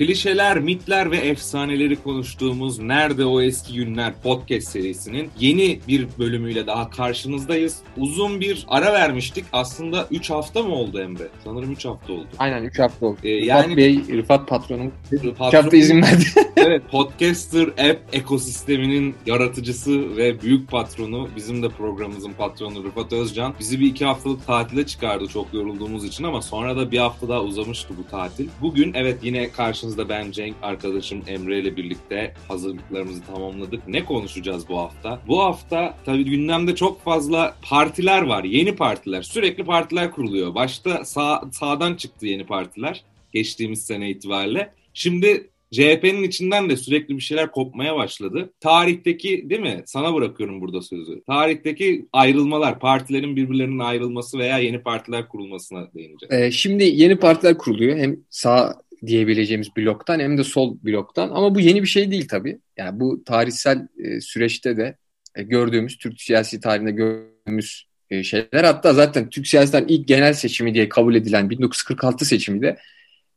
Klişeler, 0.00 0.58
mitler 0.58 1.10
ve 1.10 1.16
efsaneleri 1.16 1.96
konuştuğumuz 1.96 2.78
Nerede 2.78 3.24
O 3.24 3.40
Eski 3.42 3.74
Günler 3.74 4.12
podcast 4.22 4.68
serisinin 4.68 5.30
yeni 5.40 5.80
bir 5.88 6.06
bölümüyle 6.18 6.66
daha 6.66 6.90
karşınızdayız. 6.90 7.78
Uzun 7.96 8.40
bir 8.40 8.64
ara 8.68 8.92
vermiştik. 8.92 9.44
Aslında 9.52 10.06
3 10.10 10.30
hafta 10.30 10.62
mı 10.62 10.74
oldu 10.74 11.00
Emre? 11.00 11.28
Sanırım 11.44 11.72
3 11.72 11.84
hafta 11.84 12.12
oldu. 12.12 12.26
Aynen 12.38 12.62
3 12.62 12.78
hafta 12.78 13.06
oldu. 13.06 13.18
Ee, 13.24 13.36
Rıfat 13.36 13.48
yani 13.48 13.76
Bey, 13.76 14.00
Rıfat 14.12 14.48
patronum 14.48 14.92
3 15.12 15.22
patron- 15.22 15.56
hafta 15.62 15.76
izin 15.76 16.02
verdi. 16.02 16.24
evet, 16.56 16.82
Podcaster 16.90 17.66
App 17.66 18.00
ekosisteminin 18.12 19.14
yaratıcısı 19.26 20.16
ve 20.16 20.42
büyük 20.42 20.70
patronu, 20.70 21.28
bizim 21.36 21.62
de 21.62 21.68
programımızın 21.68 22.32
patronu 22.32 22.84
Rıfat 22.84 23.12
Özcan 23.12 23.54
bizi 23.60 23.80
bir 23.80 23.86
iki 23.86 24.04
haftalık 24.04 24.46
tatile 24.46 24.86
çıkardı 24.86 25.26
çok 25.26 25.54
yorulduğumuz 25.54 26.04
için 26.04 26.24
ama 26.24 26.42
sonra 26.42 26.76
da 26.76 26.90
bir 26.90 26.98
hafta 26.98 27.28
daha 27.28 27.42
uzamıştı 27.42 27.94
bu 27.98 28.10
tatil. 28.10 28.48
Bugün 28.60 28.92
evet 28.94 29.18
yine 29.22 29.50
karşınızda 29.50 29.89
ben 29.98 30.30
Cenk, 30.30 30.56
arkadaşım 30.62 31.22
Emre 31.26 31.58
ile 31.58 31.76
birlikte 31.76 32.34
hazırlıklarımızı 32.48 33.22
tamamladık. 33.24 33.88
Ne 33.88 34.04
konuşacağız 34.04 34.68
bu 34.68 34.78
hafta? 34.78 35.20
Bu 35.28 35.40
hafta 35.40 35.94
tabii 36.04 36.24
gündemde 36.24 36.74
çok 36.74 37.04
fazla 37.04 37.56
partiler 37.62 38.22
var, 38.22 38.44
yeni 38.44 38.76
partiler. 38.76 39.22
Sürekli 39.22 39.64
partiler 39.64 40.10
kuruluyor. 40.10 40.54
Başta 40.54 41.04
sağ, 41.04 41.42
sağdan 41.52 41.94
çıktı 41.94 42.26
yeni 42.26 42.46
partiler 42.46 43.04
geçtiğimiz 43.32 43.86
sene 43.86 44.10
itibariyle. 44.10 44.72
Şimdi 44.94 45.50
CHP'nin 45.72 46.22
içinden 46.22 46.70
de 46.70 46.76
sürekli 46.76 47.16
bir 47.16 47.22
şeyler 47.22 47.50
kopmaya 47.50 47.96
başladı. 47.96 48.52
Tarihteki 48.60 49.50
değil 49.50 49.60
mi? 49.60 49.82
Sana 49.86 50.14
bırakıyorum 50.14 50.60
burada 50.60 50.82
sözü. 50.82 51.22
Tarihteki 51.26 52.06
ayrılmalar, 52.12 52.78
partilerin 52.78 53.36
birbirlerinin 53.36 53.78
ayrılması 53.78 54.38
veya 54.38 54.58
yeni 54.58 54.82
partiler 54.82 55.28
kurulmasına 55.28 55.88
değineceğiz. 55.94 56.32
Ee, 56.32 56.50
şimdi 56.50 56.84
yeni 56.84 57.16
partiler 57.16 57.58
kuruluyor. 57.58 57.98
Hem 57.98 58.16
sağ 58.30 58.80
diyebileceğimiz 59.06 59.76
bloktan 59.76 60.20
hem 60.20 60.38
de 60.38 60.44
sol 60.44 60.76
bloktan. 60.82 61.30
Ama 61.30 61.54
bu 61.54 61.60
yeni 61.60 61.82
bir 61.82 61.88
şey 61.88 62.10
değil 62.10 62.28
tabii. 62.28 62.58
Yani 62.76 63.00
bu 63.00 63.24
tarihsel 63.24 63.88
e, 63.98 64.20
süreçte 64.20 64.76
de 64.76 64.96
e, 65.34 65.42
gördüğümüz, 65.42 65.98
Türk 65.98 66.20
siyasi 66.20 66.60
tarihinde 66.60 66.90
gördüğümüz 66.90 67.86
e, 68.10 68.22
şeyler. 68.22 68.64
Hatta 68.64 68.92
zaten 68.92 69.30
Türk 69.30 69.46
siyasetten 69.46 69.84
ilk 69.88 70.08
genel 70.08 70.32
seçimi 70.32 70.74
diye 70.74 70.88
kabul 70.88 71.14
edilen 71.14 71.50
1946 71.50 72.24
seçimi 72.24 72.62
de 72.62 72.76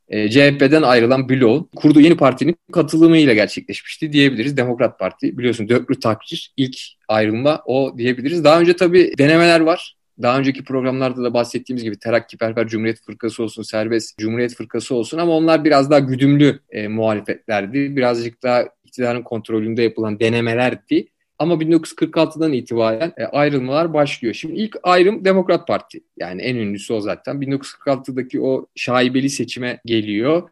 e, 0.07 0.29
CHP'den 0.29 0.81
ayrılan 0.81 1.29
bloğun 1.29 1.69
kurduğu 1.75 2.01
yeni 2.01 2.17
partinin 2.17 2.55
katılımıyla 2.71 3.33
gerçekleşmişti 3.33 4.13
diyebiliriz. 4.13 4.57
Demokrat 4.57 4.99
Parti 4.99 5.37
biliyorsun 5.37 5.69
dörtlü 5.69 5.99
takdir 5.99 6.53
ilk 6.57 6.77
ayrılma 7.07 7.61
o 7.65 7.97
diyebiliriz. 7.97 8.43
Daha 8.43 8.59
önce 8.59 8.75
tabii 8.75 9.13
denemeler 9.17 9.59
var. 9.59 9.95
Daha 10.21 10.39
önceki 10.39 10.63
programlarda 10.63 11.23
da 11.23 11.33
bahsettiğimiz 11.33 11.83
gibi 11.83 11.99
Terakkiperver 11.99 12.67
Cumhuriyet 12.67 13.01
Fırkası 13.01 13.43
olsun, 13.43 13.63
Serbest 13.63 14.17
Cumhuriyet 14.17 14.55
Fırkası 14.55 14.95
olsun 14.95 15.17
ama 15.17 15.33
onlar 15.33 15.63
biraz 15.63 15.91
daha 15.91 15.99
güdümlü 15.99 16.59
e, 16.69 16.87
muhalefetlerdi. 16.87 17.95
Birazcık 17.95 18.43
daha 18.43 18.65
iktidarın 18.83 19.21
kontrolünde 19.21 19.83
yapılan 19.83 20.19
denemelerdi. 20.19 21.07
Ama 21.39 21.53
1946'dan 21.53 22.53
itibaren 22.53 23.13
e, 23.17 23.25
ayrılmalar 23.25 23.93
başlıyor. 23.93 24.33
Şimdi 24.33 24.55
ilk 24.55 24.77
ayrım 24.83 25.25
Demokrat 25.25 25.67
Parti. 25.67 26.01
Yani 26.17 26.41
en 26.41 26.55
ünlüsü 26.55 26.93
o 26.93 26.99
zaten. 26.99 27.35
1946'daki 27.35 28.41
o 28.41 28.65
şaibeli 28.75 29.29
seçime 29.29 29.79
geliyor. 29.85 30.49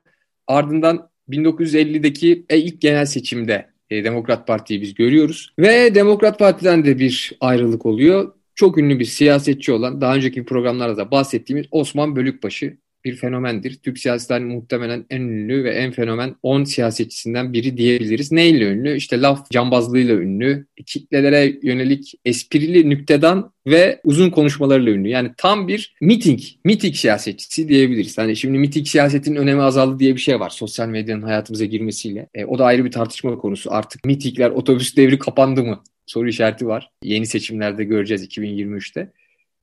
Ardından 0.48 1.10
1950'deki 1.30 2.46
e, 2.50 2.58
ilk 2.58 2.82
genel 2.82 3.06
seçimde 3.06 3.70
e, 3.90 4.04
Demokrat 4.04 4.48
Parti'yi 4.48 4.82
biz 4.82 4.94
görüyoruz. 4.94 5.54
Ve 5.60 5.96
Demokrat 5.96 6.40
Parti'den 6.40 6.86
de 6.86 7.00
bir 7.00 7.32
ayrılık 7.40 7.86
oluyor. 7.86 8.34
Çok 8.56 8.78
ünlü 8.78 9.00
bir 9.00 9.06
siyasetçi 9.06 9.72
olan, 9.72 10.02
daha 10.02 10.16
önceki 10.16 10.46
programlarda 10.46 10.98
da 10.98 11.12
bahsettiğimiz 11.12 11.66
Osman 11.72 12.16
Bölükbaşı 12.16 12.78
bir 13.06 13.16
fenomendir. 13.16 13.76
Türk 13.76 14.00
siyasetinin 14.00 14.48
muhtemelen 14.48 15.06
en 15.10 15.22
ünlü 15.22 15.64
ve 15.64 15.72
en 15.72 15.92
fenomen 15.92 16.36
10 16.44 16.64
siyasetçisinden 16.64 17.54
biri 17.54 17.78
diyebiliriz. 17.78 18.32
Neyle 18.32 18.66
ünlü? 18.66 18.96
İşte 18.96 19.22
laf 19.22 19.52
cambazlığıyla 19.52 20.16
ünlü, 20.16 20.68
kitlelere 20.86 21.60
yönelik 21.64 22.14
esprili 22.26 22.90
nüktedan 22.90 23.54
ve 23.68 24.02
uzun 24.04 24.30
konuşmalarıyla 24.30 24.92
ünlü. 24.92 25.10
Yani 25.10 25.32
tam 25.38 25.68
bir 25.68 25.96
miting, 26.02 26.40
miting 26.66 26.96
siyasetçisi 26.96 27.70
diyebiliriz. 27.70 28.18
Hani 28.18 28.36
şimdi 28.36 28.58
miting 28.58 28.88
siyasetin 28.88 29.36
önemi 29.36 29.62
azaldı 29.62 30.00
diye 30.00 30.16
bir 30.16 30.22
şey 30.22 30.40
var 30.40 30.50
sosyal 30.50 30.88
medyanın 30.88 31.22
hayatımıza 31.22 31.66
girmesiyle. 31.66 32.30
E, 32.34 32.46
o 32.46 32.60
da 32.60 32.66
ayrı 32.66 32.86
bir 32.86 32.92
tartışma 32.92 33.38
konusu. 33.38 33.72
Artık 33.74 34.06
mitingler, 34.06 34.50
otobüs 34.50 34.96
devri 34.96 35.20
kapandı 35.20 35.64
mı? 35.64 35.84
Soru 36.12 36.30
işareti 36.30 36.68
var. 36.68 36.92
Yeni 37.04 37.26
seçimlerde 37.26 37.84
göreceğiz 37.84 38.26
2023'te 38.26 39.12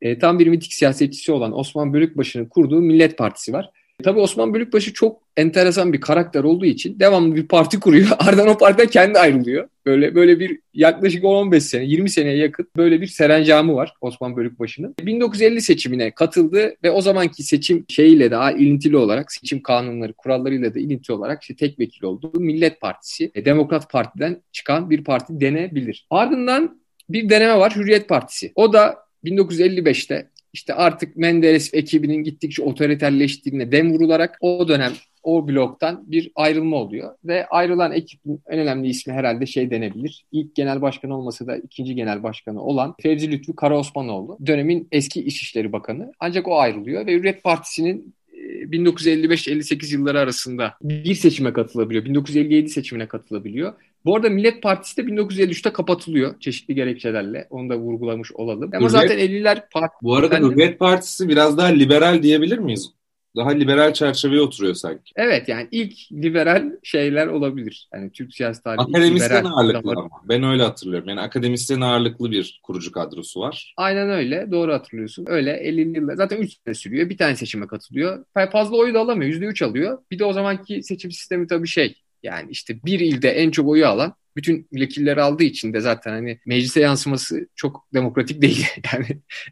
e, 0.01 0.19
tam 0.19 0.39
bir 0.39 0.47
mitik 0.47 0.73
siyasetçisi 0.73 1.33
olan 1.33 1.59
Osman 1.59 1.93
Bölükbaşı'nın 1.93 2.47
kurduğu 2.47 2.81
Millet 2.81 3.19
Partisi 3.19 3.53
var. 3.53 3.71
Tabii 4.05 4.21
Osman 4.21 4.55
Bölükbaşı 4.55 4.93
çok 4.93 5.23
enteresan 5.37 5.93
bir 5.93 6.01
karakter 6.01 6.45
olduğu 6.45 6.65
için 6.65 7.01
devamlı 7.01 7.37
bir 7.37 7.49
parti 7.49 7.81
kuruyor. 7.81 8.09
Ardından 8.19 8.49
o 8.49 8.59
partiden 8.59 8.87
kendi 8.87 9.19
ayrılıyor. 9.19 9.69
Böyle 9.87 10.15
böyle 10.15 10.41
bir 10.41 10.61
yaklaşık 10.75 11.25
15 11.25 11.63
sene, 11.63 11.85
20 11.85 12.11
seneye 12.11 12.37
yakın 12.37 12.71
böyle 12.77 13.01
bir 13.01 13.07
serencamı 13.07 13.75
var 13.75 13.95
Osman 14.01 14.37
Bölükbaşı'nın. 14.37 14.95
1950 15.03 15.61
seçimine 15.61 16.11
katıldı 16.11 16.77
ve 16.83 16.91
o 16.91 17.01
zamanki 17.01 17.43
seçim 17.43 17.85
şeyiyle 17.89 18.31
daha 18.31 18.53
ilintili 18.53 18.97
olarak, 18.97 19.33
seçim 19.33 19.63
kanunları, 19.63 20.13
kurallarıyla 20.13 20.75
da 20.75 20.79
ilintili 20.79 21.15
olarak 21.15 21.43
işte 21.43 21.57
tek 21.57 21.79
vekil 21.79 22.05
oldu. 22.05 22.33
Millet 22.37 22.81
Partisi, 22.81 23.31
e, 23.35 23.45
Demokrat 23.45 23.91
Parti'den 23.91 24.43
çıkan 24.53 24.91
bir 24.91 25.05
parti 25.05 25.41
denebilir. 25.41 26.07
Ardından 26.11 26.81
bir 27.11 27.31
deneme 27.31 27.59
var 27.59 27.77
Hürriyet 27.77 28.09
Partisi. 28.09 28.53
O 28.55 28.73
da 28.73 28.99
1955'te 29.25 30.31
işte 30.53 30.75
artık 30.75 31.17
Menderes 31.17 31.75
ekibinin 31.75 32.25
gittikçe 32.25 32.63
otoriterleştiğine 32.63 33.73
dem 33.73 33.93
vurularak 33.93 34.39
o 34.41 34.69
dönem 34.69 34.93
o 35.23 35.49
bloktan 35.49 36.05
bir 36.07 36.31
ayrılma 36.35 36.77
oluyor. 36.77 37.15
Ve 37.25 37.47
ayrılan 37.47 37.93
ekibin 37.93 38.41
en 38.49 38.59
önemli 38.59 38.89
ismi 38.89 39.13
herhalde 39.13 39.47
şey 39.47 39.71
denebilir. 39.71 40.25
İlk 40.33 40.55
genel 40.55 40.83
başkan 40.83 41.11
olmasa 41.11 41.47
da 41.47 41.57
ikinci 41.57 41.95
genel 41.95 42.23
başkanı 42.23 42.63
olan 42.63 42.95
Fevzi 43.03 43.31
Lütfü 43.31 43.57
Karaosmanoğlu. 43.57 44.39
Dönemin 44.47 44.89
eski 44.93 45.25
İçişleri 45.25 45.73
Bakanı. 45.73 46.13
Ancak 46.21 46.49
o 46.49 46.59
ayrılıyor 46.59 47.07
ve 47.07 47.13
Hürriyet 47.13 47.43
Partisi'nin 47.43 48.15
1955-58 48.39 49.93
yılları 49.93 50.21
arasında 50.21 50.75
bir 50.83 51.15
seçime 51.15 51.53
katılabiliyor. 51.53 52.05
1957 52.05 52.69
seçimine 52.69 53.09
katılabiliyor. 53.09 53.73
Bu 54.09 54.17
arada 54.17 54.31
Millet 54.31 54.63
Partisi 54.63 54.97
de 54.97 55.01
1953'te 55.03 55.73
kapatılıyor 55.73 56.41
çeşitli 56.41 56.75
gerekçelerle. 56.75 57.47
Onu 57.51 57.69
da 57.71 57.79
vurgulamış 57.79 58.33
olalım. 58.33 58.71
Ama 58.75 58.87
Hürriyet- 58.87 58.91
zaten 58.91 59.19
50'ler 59.19 59.63
parti. 59.73 59.95
Bu 60.03 60.15
arada 60.17 60.27
Efendim? 60.27 60.51
Hürriyet 60.51 60.79
Partisi 60.79 61.29
biraz 61.29 61.59
daha 61.59 61.67
liberal 61.67 62.23
diyebilir 62.23 62.59
miyiz? 62.59 62.91
Daha 63.37 63.51
liberal 63.51 63.93
çerçeveye 63.93 64.41
oturuyor 64.41 64.75
sanki. 64.75 65.13
Evet 65.17 65.49
yani 65.49 65.69
ilk 65.71 66.13
liberal 66.13 66.73
şeyler 66.83 67.27
olabilir. 67.27 67.89
Yani 67.95 68.11
Türk 68.13 68.35
siyasi 68.35 68.63
tarihi 68.63 68.81
Akademisyen 68.83 69.45
ağırlıklı 69.45 69.91
damar- 69.91 69.97
ama. 69.97 70.11
Ben 70.29 70.43
öyle 70.43 70.63
hatırlıyorum. 70.63 71.09
Yani 71.09 71.21
akademisyen 71.21 71.81
ağırlıklı 71.81 72.31
bir 72.31 72.61
kurucu 72.63 72.93
kadrosu 72.93 73.41
var. 73.41 73.75
Aynen 73.77 74.11
öyle. 74.11 74.49
Doğru 74.51 74.73
hatırlıyorsun. 74.73 75.25
Öyle 75.29 75.51
50'li 75.53 75.99
yıllar. 75.99 76.15
Zaten 76.17 76.37
3 76.37 76.53
sene 76.65 76.75
sürüyor. 76.75 77.11
Bir 77.11 77.17
tane 77.17 77.37
seçime 77.37 77.67
katılıyor. 77.67 78.25
Fazla 78.53 78.77
oyu 78.77 78.95
da 78.95 79.01
alamıyor. 79.01 79.31
%3 79.31 79.63
alıyor. 79.63 79.99
Bir 80.11 80.19
de 80.19 80.25
o 80.25 80.33
zamanki 80.33 80.83
seçim 80.83 81.13
sistemi 81.13 81.47
tabii 81.47 81.69
şey. 81.69 81.97
Yani 82.23 82.51
işte 82.51 82.77
bir 82.85 83.01
ilde 83.01 83.31
en 83.31 83.51
çok 83.51 83.69
oyu 83.69 83.87
alan 83.87 84.15
bütün 84.37 84.69
vekilleri 84.73 85.23
aldığı 85.23 85.45
için 85.45 85.73
de 85.73 85.81
zaten 85.81 86.11
hani 86.11 86.39
meclise 86.47 86.81
yansıması 86.81 87.49
çok 87.55 87.87
demokratik 87.95 88.43
değil. 88.43 88.67
Yani 88.93 89.07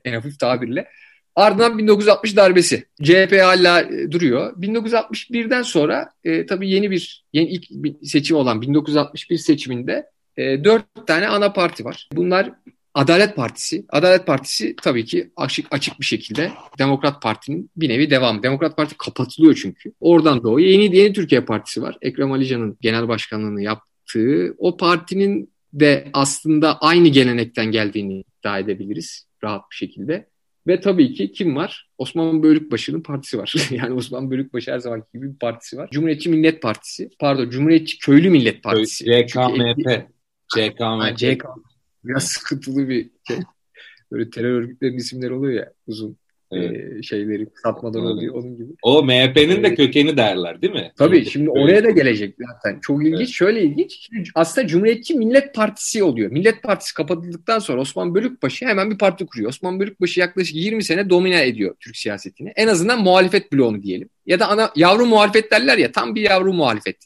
en 0.05 0.13
hafif 0.15 0.39
tabirle. 0.39 0.89
Ardından 1.37 1.79
1960 1.79 2.37
darbesi. 2.37 2.87
CHP 3.03 3.41
hala 3.43 3.81
e, 3.81 4.11
duruyor. 4.11 4.57
1961'den 4.57 5.63
sonra 5.63 6.11
e, 6.25 6.47
tabii 6.47 6.71
yeni 6.71 6.91
bir 6.91 7.25
yeni 7.33 7.49
ilk 7.49 7.65
seçim 8.03 8.37
olan 8.37 8.63
1961 8.63 9.39
seçiminde 9.39 10.07
e, 10.37 10.65
dört 10.65 11.07
tane 11.07 11.29
ana 11.29 11.53
parti 11.53 11.85
var. 11.85 12.09
Bunlar 12.13 12.53
Adalet 12.97 13.37
Partisi. 13.37 13.85
Adalet 13.89 14.27
Partisi 14.27 14.77
tabii 14.83 15.05
ki 15.05 15.31
açık 15.37 15.67
açık 15.71 16.01
bir 16.01 16.05
şekilde 16.05 16.53
Demokrat 16.79 17.23
Parti'nin 17.23 17.71
bir 17.77 17.89
nevi 17.89 18.11
devamı. 18.11 18.43
Demokrat 18.43 18.77
Parti 18.77 18.97
kapatılıyor 18.99 19.55
çünkü. 19.55 19.93
Oradan 20.01 20.43
doğuyor. 20.43 20.69
Yeni 20.69 20.97
Yeni 20.97 21.13
Türkiye 21.13 21.41
Partisi 21.41 21.83
var. 21.83 21.99
Ekrem 22.03 22.33
Ali 22.33 22.75
genel 22.81 23.09
başkanlığını 23.09 23.63
yaptığı. 23.63 24.55
O 24.59 24.77
partinin 24.77 25.51
de 25.73 26.09
aslında 26.13 26.79
aynı 26.79 27.09
gelenekten 27.09 27.67
geldiğini 27.67 28.21
iddia 28.21 28.59
edebiliriz 28.59 29.27
rahat 29.45 29.71
bir 29.71 29.77
şekilde. 29.77 30.27
Ve 30.67 30.81
tabii 30.81 31.15
ki 31.15 31.33
kim 31.33 31.57
var? 31.57 31.89
Osman 31.99 32.43
Bölükbaşı'nın 32.43 33.01
partisi 33.01 33.39
var. 33.39 33.55
yani 33.71 33.95
Osman 33.95 34.31
Bölükbaşı 34.31 34.73
her 34.73 34.79
zamanki 34.79 35.07
gibi 35.15 35.33
bir 35.33 35.39
partisi 35.39 35.77
var. 35.77 35.89
Cumhuriyetçi 35.93 36.31
Millet 36.31 36.63
Partisi. 36.63 37.11
Pardon 37.19 37.51
Cumhuriyetçi 37.51 37.99
Köylü 37.99 38.31
Millet 38.31 38.63
Partisi. 38.63 39.05
Çünkü- 39.05 39.29
CKMP. 39.29 40.07
CKMP. 40.55 41.76
Biraz 42.09 42.25
sıkıntılı 42.29 42.89
bir 42.89 43.11
şey. 43.29 43.37
Böyle 44.13 44.31
terör 44.31 44.51
örgütlerinin 44.53 44.99
isimleri 44.99 45.33
oluyor 45.33 45.53
ya 45.53 45.73
uzun 45.87 46.17
Evet. 46.53 46.99
e, 46.99 47.03
şeyleri 47.03 47.47
satmadan 47.63 48.01
Evet. 48.03 48.11
oluyor 48.13 48.35
onun 48.35 48.57
gibi. 48.57 48.73
O 48.83 49.03
MHP'nin 49.03 49.63
de 49.63 49.67
Evet. 49.67 49.77
kökeni 49.77 50.17
derler 50.17 50.63
değil 50.63 50.73
mi? 50.73 50.93
Tabii 50.97 51.17
Evet. 51.17 51.29
şimdi 51.29 51.51
oraya 51.51 51.85
da 51.85 51.91
gelecek 51.91 52.35
zaten. 52.39 52.81
Çok 52.81 53.03
ilginç. 53.03 53.19
Evet. 53.19 53.29
Şöyle 53.29 53.63
ilginç. 53.63 54.11
Aslında 54.35 54.67
Cumhuriyetçi 54.67 55.15
Millet 55.15 55.55
Partisi 55.55 56.03
oluyor. 56.03 56.31
Millet 56.31 56.63
Partisi 56.63 56.95
kapatıldıktan 56.95 57.59
sonra 57.59 57.81
Osman 57.81 58.15
Bölükbaşı 58.15 58.67
hemen 58.67 58.91
bir 58.91 58.99
parti 58.99 59.27
kuruyor. 59.27 59.49
Osman 59.51 59.81
Bölükbaşı 59.81 60.21
yaklaşık 60.21 60.57
20 60.57 60.85
sene 60.85 61.11
domine 61.11 61.47
ediyor 61.49 61.75
Türk 61.81 61.97
siyasetini. 61.97 62.53
En 62.57 62.69
azından 62.69 63.03
muhalefet 63.03 63.53
bloğunu 63.53 63.83
diyelim. 63.83 64.09
ya 64.27 64.41
da 64.41 64.49
ana 64.49 64.71
yavru 64.77 65.07
muhalefet 65.07 65.51
derler 65.51 65.79
ya 65.79 65.93
tam 65.93 66.15
bir 66.15 66.23
yavru 66.23 66.53
muhalefet 66.53 66.97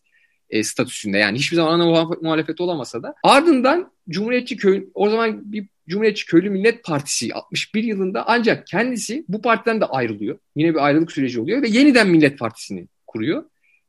e, 0.50 0.64
statüsünde. 0.64 1.18
Yani 1.18 1.38
hiçbir 1.38 1.56
zaman 1.56 1.80
ana 1.80 2.06
muhalefet 2.22 2.60
olamasa 2.60 3.02
da. 3.02 3.14
Ardından 3.22 3.92
Cumhuriyetçi 4.08 4.56
köy 4.56 4.84
o 4.94 5.10
zaman 5.10 5.52
bir 5.52 5.66
Cumhuriyetçi 5.88 6.26
Köylü 6.26 6.50
Millet 6.50 6.84
Partisi 6.84 7.34
61 7.34 7.84
yılında 7.84 8.24
ancak 8.26 8.66
kendisi 8.66 9.24
bu 9.28 9.42
partiden 9.42 9.80
de 9.80 9.84
ayrılıyor. 9.84 10.38
Yine 10.56 10.70
bir 10.74 10.84
ayrılık 10.84 11.12
süreci 11.12 11.40
oluyor 11.40 11.62
ve 11.62 11.68
yeniden 11.68 12.08
Millet 12.08 12.38
Partisi'ni 12.38 12.86
kuruyor. 13.06 13.44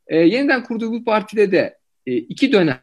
E, 0.07 0.17
yeniden 0.17 0.63
kurduğu 0.63 0.91
bu 0.91 1.03
partide 1.03 1.51
de 1.51 1.77
e, 2.05 2.15
iki 2.15 2.51
dönem 2.51 2.81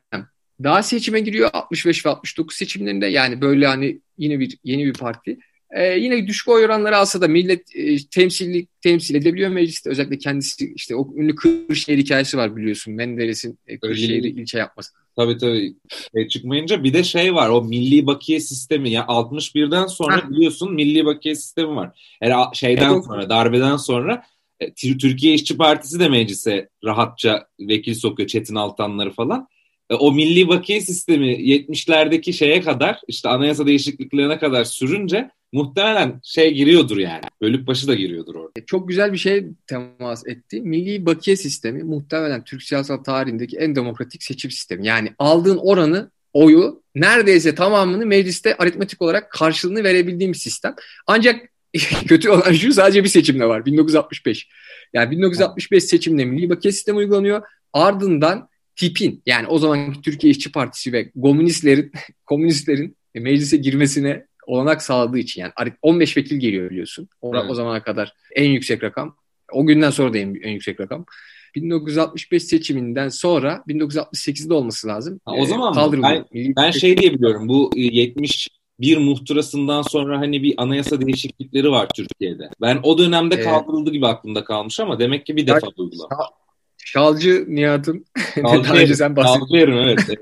daha 0.62 0.82
seçime 0.82 1.20
giriyor 1.20 1.50
65 1.52 2.06
ve 2.06 2.10
69 2.10 2.56
seçimlerinde 2.56 3.06
yani 3.06 3.40
böyle 3.40 3.66
hani 3.66 4.00
yine 4.18 4.40
bir 4.40 4.58
yeni 4.64 4.86
bir 4.86 4.92
parti. 4.92 5.38
Ee, 5.70 5.98
yine 5.98 6.26
düşük 6.26 6.48
oy 6.48 6.64
oranları 6.64 6.96
alsa 6.96 7.20
da 7.20 7.28
millet 7.28 7.76
e, 7.76 7.96
temsillik 8.10 8.82
temsil 8.82 9.14
edebiliyor 9.14 9.50
mecliste. 9.50 9.90
Özellikle 9.90 10.18
kendisi 10.18 10.72
işte 10.74 10.96
o 10.96 11.14
ünlü 11.16 11.34
Kırşehir 11.34 11.98
hikayesi 11.98 12.36
var 12.36 12.56
biliyorsun. 12.56 12.94
Menderes'in 12.94 13.58
e, 13.66 13.78
Kırşehir'i 13.78 14.28
ilçe 14.28 14.58
yapması. 14.58 14.92
Tabii 15.16 15.38
tabii. 15.38 15.74
E, 16.14 16.28
çıkmayınca 16.28 16.84
bir 16.84 16.92
de 16.92 17.04
şey 17.04 17.34
var 17.34 17.48
o 17.48 17.64
milli 17.64 18.06
bakiye 18.06 18.40
sistemi. 18.40 18.90
Yani 18.90 19.06
61'den 19.06 19.86
sonra 19.86 20.24
ha. 20.24 20.30
biliyorsun 20.30 20.74
milli 20.74 21.04
bakiye 21.04 21.34
sistemi 21.34 21.76
var. 21.76 22.16
Yani 22.22 22.34
şeyden 22.54 22.94
evet, 22.94 23.04
sonra 23.04 23.30
darbeden 23.30 23.76
sonra 23.76 24.22
e, 24.60 24.74
Türkiye 24.74 25.34
İşçi 25.34 25.56
Partisi 25.56 26.00
de 26.00 26.08
meclise 26.08 26.68
rahatça 26.84 27.46
vekil 27.60 27.94
sokuyor 27.94 28.28
Çetin 28.28 28.54
Altanları 28.54 29.10
falan. 29.10 29.48
E, 29.90 29.94
o 29.94 30.12
milli 30.12 30.48
bakiye 30.48 30.80
sistemi 30.80 31.26
70'lerdeki 31.26 32.32
şeye 32.32 32.60
kadar 32.60 33.00
işte 33.08 33.28
anayasa 33.28 33.66
değişikliklerine 33.66 34.38
kadar 34.38 34.64
sürünce 34.64 35.30
muhtemelen 35.52 36.20
şey 36.24 36.54
giriyordur 36.54 36.96
yani. 36.96 37.22
Bölük 37.42 37.66
başı 37.66 37.88
da 37.88 37.94
giriyordur 37.94 38.34
orada. 38.34 38.52
E, 38.56 38.64
çok 38.66 38.88
güzel 38.88 39.12
bir 39.12 39.18
şey 39.18 39.46
temas 39.66 40.26
etti. 40.26 40.60
Milli 40.60 41.06
bakiye 41.06 41.36
sistemi 41.36 41.82
muhtemelen 41.82 42.44
Türk 42.44 42.62
siyasal 42.62 42.96
tarihindeki 42.96 43.56
en 43.56 43.76
demokratik 43.76 44.22
seçim 44.22 44.50
sistemi. 44.50 44.86
Yani 44.86 45.12
aldığın 45.18 45.56
oranı 45.56 46.10
oyu 46.32 46.82
neredeyse 46.94 47.54
tamamını 47.54 48.06
mecliste 48.06 48.56
aritmetik 48.56 49.02
olarak 49.02 49.32
karşılığını 49.32 49.84
verebildiğim 49.84 50.32
bir 50.32 50.38
sistem. 50.38 50.74
Ancak 51.06 51.48
kötü 52.08 52.30
olan 52.30 52.52
şu 52.52 52.72
sadece 52.72 53.04
bir 53.04 53.08
seçimde 53.08 53.46
var. 53.46 53.66
1965. 53.66 54.48
Yani 54.92 55.10
1965 55.10 55.84
seçimde 55.84 56.24
milli 56.24 56.50
bakiye 56.50 56.72
sistemi 56.72 56.98
uygulanıyor. 56.98 57.42
Ardından 57.72 58.47
tipin 58.78 59.22
yani 59.26 59.46
o 59.46 59.58
zamanki 59.58 60.02
Türkiye 60.02 60.30
İşçi 60.30 60.52
Partisi 60.52 60.92
ve 60.92 61.10
komünistlerin 61.10 61.92
komünistlerin 62.26 62.96
meclise 63.14 63.56
girmesine 63.56 64.26
olanak 64.46 64.82
sağladığı 64.82 65.18
için 65.18 65.40
yani 65.40 65.72
15 65.82 66.16
vekil 66.16 66.36
geliyor 66.36 66.70
biliyorsun. 66.70 67.08
O, 67.20 67.36
evet. 67.36 67.50
o 67.50 67.54
zamana 67.54 67.82
kadar 67.82 68.12
en 68.34 68.50
yüksek 68.50 68.84
rakam. 68.84 69.16
O 69.52 69.66
günden 69.66 69.90
sonra 69.90 70.12
da 70.12 70.18
en, 70.18 70.34
en 70.42 70.50
yüksek 70.50 70.80
rakam. 70.80 71.04
1965 71.54 72.42
seçiminden 72.42 73.08
sonra 73.08 73.62
1968'de 73.68 74.54
olması 74.54 74.88
lazım. 74.88 75.20
Ha, 75.24 75.32
o 75.34 75.44
zaman 75.44 75.94
ee, 75.94 76.02
ben, 76.02 76.24
ben 76.56 76.70
şey 76.70 76.96
diyebiliyorum 76.96 77.48
bu 77.48 77.70
70 77.76 78.48
e, 78.48 78.50
bir 78.80 78.98
muhtırasından 78.98 79.82
sonra 79.82 80.18
hani 80.18 80.42
bir 80.42 80.54
anayasa 80.56 81.00
değişiklikleri 81.00 81.70
var 81.70 81.88
Türkiye'de. 81.96 82.50
Ben 82.60 82.80
o 82.82 82.98
dönemde 82.98 83.40
kaldırıldı 83.40 83.90
gibi 83.90 84.06
aklımda 84.06 84.44
kalmış 84.44 84.80
ama 84.80 84.98
demek 84.98 85.26
ki 85.26 85.36
bir 85.36 85.46
defa 85.46 85.66
uygulanmış. 85.76 86.26
Şalcı 86.92 87.44
Nihat'ın 87.48 88.06
Şalcı 88.34 88.74
yerim, 88.74 88.94
sen 88.94 89.14
Şalcı 89.14 89.56
yerim 89.56 89.74
evet. 89.74 89.98
evet. 90.08 90.18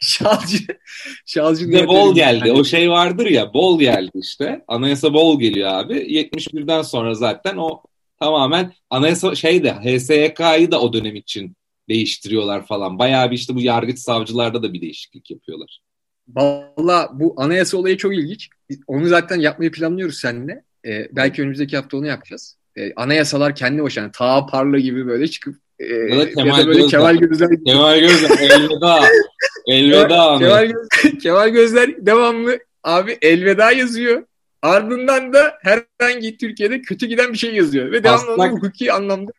şalcı 0.00 0.58
şalcı 1.26 1.68
bir 1.68 1.86
bol 1.86 2.14
geldi. 2.14 2.52
O 2.52 2.64
şey 2.64 2.90
vardır 2.90 3.26
ya 3.26 3.54
bol 3.54 3.80
geldi 3.80 4.10
işte. 4.14 4.64
Anayasa 4.68 5.14
bol 5.14 5.40
geliyor 5.40 5.70
abi. 5.70 5.94
71'den 5.94 6.82
sonra 6.82 7.14
zaten 7.14 7.56
o 7.56 7.82
tamamen 8.20 8.72
anayasa 8.90 9.34
şey 9.34 9.64
de 9.64 9.72
HSYK'yı 9.72 10.70
da 10.70 10.80
o 10.80 10.92
dönem 10.92 11.16
için 11.16 11.56
değiştiriyorlar 11.88 12.66
falan. 12.66 12.98
Bayağı 12.98 13.30
bir 13.30 13.36
işte 13.36 13.54
bu 13.54 13.60
yargıç 13.60 13.98
savcılarda 13.98 14.62
da 14.62 14.72
bir 14.72 14.80
değişiklik 14.80 15.30
yapıyorlar. 15.30 15.80
Valla 16.28 17.10
bu 17.12 17.34
anayasa 17.36 17.76
olayı 17.76 17.96
çok 17.96 18.14
ilginç. 18.14 18.48
Onu 18.86 19.06
zaten 19.06 19.40
yapmayı 19.40 19.70
planlıyoruz 19.70 20.18
seninle. 20.18 20.64
Ee, 20.86 21.08
belki 21.12 21.42
önümüzdeki 21.42 21.76
hafta 21.76 21.96
onu 21.96 22.06
yapacağız 22.06 22.61
e, 22.76 22.92
anayasalar 22.96 23.54
kendi 23.54 23.82
başına 23.82 24.02
yani, 24.02 24.12
ta 24.12 24.46
parla 24.46 24.78
gibi 24.78 25.06
böyle 25.06 25.28
çıkıp 25.28 25.56
e, 25.78 25.94
ya 25.94 26.18
da 26.18 26.30
Kemal, 26.30 26.58
ya 26.58 26.64
da 26.64 26.68
böyle 26.68 26.86
Kemal 26.86 27.16
Gözler 27.16 27.64
Kemal 27.66 28.00
Gözler 28.00 28.38
elveda 28.38 29.00
elveda 29.66 30.38
Kemal, 30.38 30.66
Gözler, 30.66 31.18
Kemal 31.22 31.48
Gözler 31.48 32.06
devamlı 32.06 32.58
abi 32.84 33.18
elveda 33.22 33.72
yazıyor. 33.72 34.24
Ardından 34.62 35.32
da 35.32 35.58
herhangi 35.62 36.36
Türkiye'de 36.36 36.82
kötü 36.82 37.06
giden 37.06 37.32
bir 37.32 37.38
şey 37.38 37.54
yazıyor. 37.54 37.92
Ve 37.92 38.04
devamlı 38.04 38.32
Aslak, 38.32 38.52
hukuki 38.52 38.92
anlamda 38.92 39.32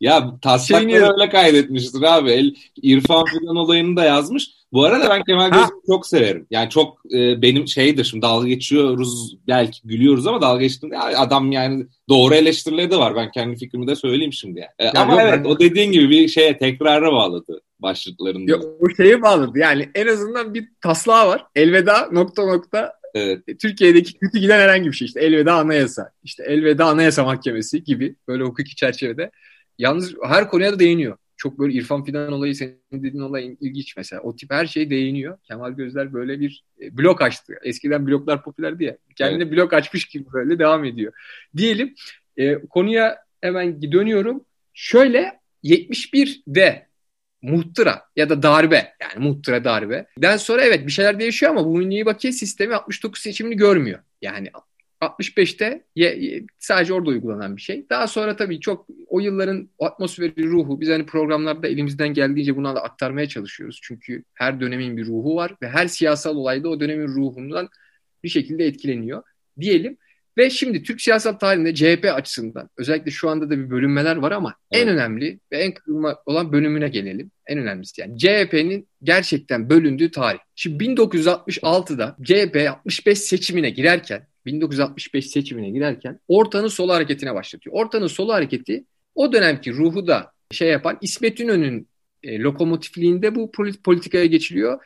ya 0.00 0.38
taslakları 0.42 1.12
öyle 1.12 1.28
kaydetmiştir 1.28 2.02
abi. 2.02 2.30
El, 2.30 2.54
İrfan 2.82 3.24
Fidan 3.24 3.56
olayını 3.56 3.96
da 3.96 4.04
yazmış. 4.04 4.50
Bu 4.72 4.84
arada 4.84 5.10
ben 5.10 5.22
Kemal 5.24 5.50
Gözüm'ü 5.50 5.82
çok 5.86 6.06
severim. 6.06 6.46
Yani 6.50 6.70
çok 6.70 7.00
e, 7.14 7.42
benim 7.42 7.68
şeydir 7.68 8.04
şimdi 8.04 8.22
dalga 8.22 8.48
geçiyoruz 8.48 9.36
belki 9.48 9.80
gülüyoruz 9.84 10.26
ama 10.26 10.40
dalga 10.40 10.60
geçtiğinde 10.60 10.98
adam 10.98 11.52
yani 11.52 11.86
doğru 12.08 12.34
eleştirileri 12.34 12.90
de 12.90 12.96
var. 12.96 13.16
Ben 13.16 13.30
kendi 13.30 13.56
fikrimi 13.56 13.86
de 13.86 13.96
söyleyeyim 13.96 14.32
şimdi 14.32 14.60
yani. 14.60 14.70
E, 14.78 14.84
ya 14.84 14.92
ama 15.02 15.12
yok, 15.12 15.20
evet 15.24 15.44
ben... 15.44 15.50
o 15.50 15.58
dediğin 15.58 15.92
gibi 15.92 16.10
bir 16.10 16.28
şeye 16.28 16.58
tekrara 16.58 17.12
bağladı 17.12 17.60
başlıklarında. 17.80 18.50
Yok, 18.50 18.64
o 18.80 18.94
şeye 18.96 19.22
bağladı. 19.22 19.58
Yani 19.58 19.90
en 19.94 20.06
azından 20.06 20.54
bir 20.54 20.68
taslağı 20.80 21.28
var. 21.28 21.46
Elveda 21.54 22.08
nokta 22.12 22.46
nokta 22.46 22.98
Evet. 23.14 23.42
E, 23.48 23.56
Türkiye'deki 23.56 24.12
kötü 24.12 24.38
giden 24.38 24.60
herhangi 24.60 24.88
bir 24.88 24.96
şey 24.96 25.06
işte 25.06 25.20
elveda 25.20 25.54
anayasa, 25.54 26.10
işte 26.24 26.44
elveda 26.44 26.86
anayasa 26.86 27.24
mahkemesi 27.24 27.84
gibi 27.84 28.16
böyle 28.28 28.44
hukuki 28.44 28.76
çerçevede. 28.76 29.30
Yalnız 29.78 30.14
her 30.24 30.48
konuya 30.48 30.72
da 30.72 30.78
değiniyor 30.78 31.16
çok 31.38 31.58
böyle 31.58 31.72
İrfan 31.72 32.04
Fidan 32.04 32.32
olayı 32.32 32.54
senin 32.54 32.78
dediğin 32.92 33.22
olay 33.22 33.56
ilginç 33.60 33.96
mesela. 33.96 34.22
O 34.22 34.36
tip 34.36 34.50
her 34.50 34.66
şey 34.66 34.90
değiniyor. 34.90 35.38
Kemal 35.44 35.72
Gözler 35.72 36.12
böyle 36.12 36.40
bir 36.40 36.64
e, 36.80 36.98
blok 36.98 37.22
açtı. 37.22 37.54
Eskiden 37.62 38.06
bloklar 38.06 38.42
popülerdi 38.42 38.84
ya. 38.84 38.96
Kendine 39.16 39.42
evet. 39.42 39.52
blok 39.52 39.72
açmış 39.72 40.04
gibi 40.04 40.32
böyle 40.32 40.58
devam 40.58 40.84
ediyor. 40.84 41.12
Diyelim 41.56 41.94
e, 42.36 42.54
konuya 42.54 43.18
hemen 43.40 43.82
dönüyorum. 43.82 44.44
Şöyle 44.74 45.40
71'de 45.64 46.88
muhtıra 47.42 48.02
ya 48.16 48.28
da 48.28 48.42
darbe 48.42 48.92
yani 49.00 49.28
muhtıra 49.28 49.64
darbe. 49.64 50.06
Den 50.18 50.36
sonra 50.36 50.62
evet 50.62 50.86
bir 50.86 50.92
şeyler 50.92 51.20
değişiyor 51.20 51.52
ama 51.52 51.64
bu 51.64 51.78
milli 51.78 52.06
bakiye 52.06 52.32
sistemi 52.32 52.74
69 52.74 53.22
seçimini 53.22 53.56
görmüyor. 53.56 53.98
Yani 54.22 54.50
65'te 55.00 55.84
sadece 56.58 56.92
orada 56.92 57.10
uygulanan 57.10 57.56
bir 57.56 57.62
şey. 57.62 57.86
Daha 57.90 58.06
sonra 58.06 58.36
tabii 58.36 58.60
çok 58.60 58.86
o 59.06 59.20
yılların 59.20 59.68
atmosferi, 59.78 60.46
ruhu 60.46 60.80
biz 60.80 60.88
hani 60.88 61.06
programlarda 61.06 61.68
elimizden 61.68 62.08
geldiğince 62.08 62.56
bunu 62.56 62.76
da 62.76 62.82
aktarmaya 62.82 63.28
çalışıyoruz. 63.28 63.80
Çünkü 63.82 64.24
her 64.34 64.60
dönemin 64.60 64.96
bir 64.96 65.06
ruhu 65.06 65.36
var 65.36 65.54
ve 65.62 65.68
her 65.68 65.86
siyasal 65.86 66.36
olayda 66.36 66.68
o 66.68 66.80
dönemin 66.80 67.08
ruhundan 67.08 67.68
bir 68.24 68.28
şekilde 68.28 68.66
etkileniyor 68.66 69.22
diyelim. 69.60 69.96
Ve 70.38 70.50
şimdi 70.50 70.82
Türk 70.82 71.00
siyasal 71.00 71.32
tarihinde 71.32 71.74
CHP 71.74 72.04
açısından 72.14 72.70
özellikle 72.76 73.10
şu 73.10 73.28
anda 73.28 73.50
da 73.50 73.58
bir 73.58 73.70
bölünmeler 73.70 74.16
var 74.16 74.32
ama 74.32 74.54
evet. 74.70 74.84
en 74.84 74.92
önemli 74.94 75.40
ve 75.52 75.58
en 75.58 75.74
kırılma 75.74 76.16
olan 76.26 76.52
bölümüne 76.52 76.88
gelelim. 76.88 77.30
En 77.46 77.58
önemlisi 77.58 78.00
yani 78.00 78.18
CHP'nin 78.18 78.88
gerçekten 79.02 79.70
bölündüğü 79.70 80.10
tarih. 80.10 80.38
Şimdi 80.54 80.84
1966'da 80.84 82.16
CHP 82.24 82.68
65 82.70 83.18
seçimine 83.18 83.70
girerken 83.70 84.26
1965 84.48 85.26
seçimine 85.26 85.70
girerken 85.70 86.20
ortanın 86.28 86.68
solu 86.68 86.92
hareketine 86.92 87.34
başlatıyor. 87.34 87.76
Ortanın 87.76 88.06
solu 88.06 88.32
hareketi 88.32 88.84
o 89.14 89.32
dönemki 89.32 89.72
ruhu 89.72 90.06
da 90.06 90.32
şey 90.50 90.68
yapan 90.68 90.98
İsmet 91.02 91.40
İnönü'nün 91.40 91.88
e, 92.22 92.38
lokomotifliğinde 92.38 93.34
bu 93.34 93.52
politikaya 93.84 94.26
geçiliyor. 94.26 94.80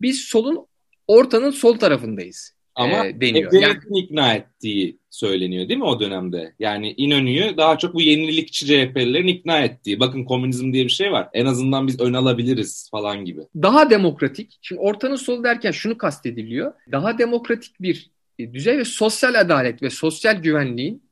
Biz 0.00 0.20
solun 0.20 0.66
ortanın 1.08 1.50
sol 1.50 1.78
tarafındayız. 1.78 2.54
Ama 2.74 3.06
e, 3.06 3.20
deniyor. 3.20 3.52
yani, 3.52 3.78
ikna 3.94 4.34
ettiği 4.34 4.98
söyleniyor 5.10 5.68
değil 5.68 5.78
mi 5.78 5.84
o 5.84 6.00
dönemde? 6.00 6.54
Yani 6.58 6.94
İnönü'yü 6.96 7.56
daha 7.56 7.78
çok 7.78 7.94
bu 7.94 8.00
yenilikçi 8.00 8.66
CHP'lilerin 8.66 9.26
ikna 9.26 9.60
ettiği. 9.60 10.00
Bakın 10.00 10.24
komünizm 10.24 10.72
diye 10.72 10.84
bir 10.84 10.90
şey 10.90 11.12
var. 11.12 11.28
En 11.32 11.46
azından 11.46 11.86
biz 11.86 12.00
ön 12.00 12.12
alabiliriz 12.12 12.88
falan 12.90 13.24
gibi. 13.24 13.40
Daha 13.62 13.90
demokratik. 13.90 14.58
Şimdi 14.62 14.80
ortanın 14.80 15.16
solu 15.16 15.44
derken 15.44 15.70
şunu 15.70 15.98
kastediliyor. 15.98 16.72
Daha 16.92 17.18
demokratik 17.18 17.80
bir 17.80 17.96
e, 17.96 18.23
düzey 18.38 18.78
ve 18.78 18.84
sosyal 18.84 19.40
adalet 19.40 19.82
ve 19.82 19.90
sosyal 19.90 20.36
güvenliğin 20.36 21.02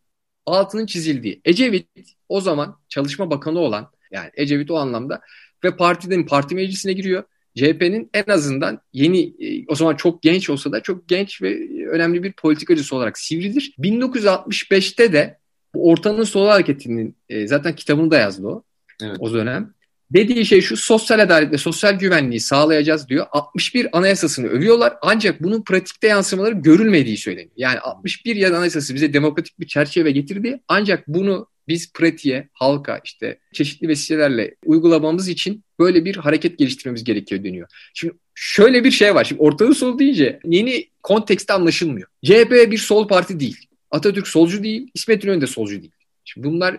altının 0.46 0.86
çizildiği. 0.86 1.40
Ecevit 1.44 1.88
o 2.28 2.40
zaman 2.40 2.78
Çalışma 2.88 3.30
Bakanı 3.30 3.58
olan 3.58 3.90
yani 4.10 4.30
Ecevit 4.34 4.70
o 4.70 4.76
anlamda 4.76 5.20
ve 5.64 5.76
partinin 5.76 6.26
parti 6.26 6.54
meclisine 6.54 6.92
giriyor. 6.92 7.24
CHP'nin 7.56 8.10
en 8.14 8.32
azından 8.32 8.80
yeni 8.92 9.20
e, 9.20 9.64
o 9.68 9.74
zaman 9.74 9.96
çok 9.96 10.22
genç 10.22 10.50
olsa 10.50 10.72
da 10.72 10.80
çok 10.80 11.08
genç 11.08 11.42
ve 11.42 11.58
önemli 11.88 12.22
bir 12.22 12.32
politikacısı 12.32 12.96
olarak 12.96 13.18
sivridir. 13.18 13.74
1965'te 13.78 15.12
de 15.12 15.38
bu 15.74 15.90
ortanın 15.90 16.24
sol 16.24 16.46
hareketinin 16.46 17.16
e, 17.28 17.46
zaten 17.46 17.74
kitabını 17.74 18.10
da 18.10 18.18
yazdı 18.18 18.46
o. 18.46 18.64
Evet. 19.02 19.16
O 19.20 19.32
dönem. 19.32 19.74
Dediği 20.14 20.46
şey 20.46 20.60
şu 20.60 20.76
sosyal 20.76 21.18
adalet 21.18 21.52
ve 21.52 21.58
sosyal 21.58 21.98
güvenliği 21.98 22.40
sağlayacağız 22.40 23.08
diyor. 23.08 23.26
61 23.32 23.98
anayasasını 23.98 24.46
övüyorlar 24.46 24.94
ancak 25.02 25.42
bunun 25.42 25.62
pratikte 25.62 26.08
yansımaları 26.08 26.54
görülmediği 26.54 27.16
söyleniyor. 27.16 27.50
Yani 27.56 27.78
61 27.78 28.36
ya 28.36 28.56
anayasası 28.56 28.94
bize 28.94 29.12
demokratik 29.12 29.60
bir 29.60 29.66
çerçeve 29.66 30.10
getirdi 30.10 30.60
ancak 30.68 31.08
bunu 31.08 31.46
biz 31.68 31.92
pratiğe, 31.92 32.48
halka 32.52 33.00
işte 33.04 33.38
çeşitli 33.52 33.88
vesilelerle 33.88 34.54
uygulamamız 34.64 35.28
için 35.28 35.64
böyle 35.78 36.04
bir 36.04 36.16
hareket 36.16 36.58
geliştirmemiz 36.58 37.04
gerekiyor 37.04 37.44
deniyor. 37.44 37.68
Şimdi 37.94 38.14
şöyle 38.34 38.84
bir 38.84 38.90
şey 38.90 39.14
var. 39.14 39.24
Şimdi 39.24 39.42
ortalığı 39.42 39.74
sol 39.74 39.98
deyince 39.98 40.40
yeni 40.44 40.88
kontekste 41.02 41.52
anlaşılmıyor. 41.52 42.08
CHP 42.24 42.70
bir 42.70 42.78
sol 42.78 43.08
parti 43.08 43.40
değil. 43.40 43.66
Atatürk 43.90 44.28
solcu 44.28 44.62
değil. 44.62 44.90
İsmet 44.94 45.24
İnönü 45.24 45.40
de 45.40 45.46
solcu 45.46 45.80
değil. 45.80 45.92
Şimdi 46.24 46.46
bunlar 46.46 46.76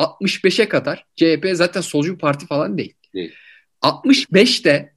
65'e 0.00 0.68
kadar 0.68 1.06
CHP 1.16 1.46
zaten 1.52 1.80
solcu 1.80 2.14
bir 2.14 2.18
parti 2.18 2.46
falan 2.46 2.78
değil. 2.78 2.94
değil. 3.14 3.32
65'te 3.82 4.92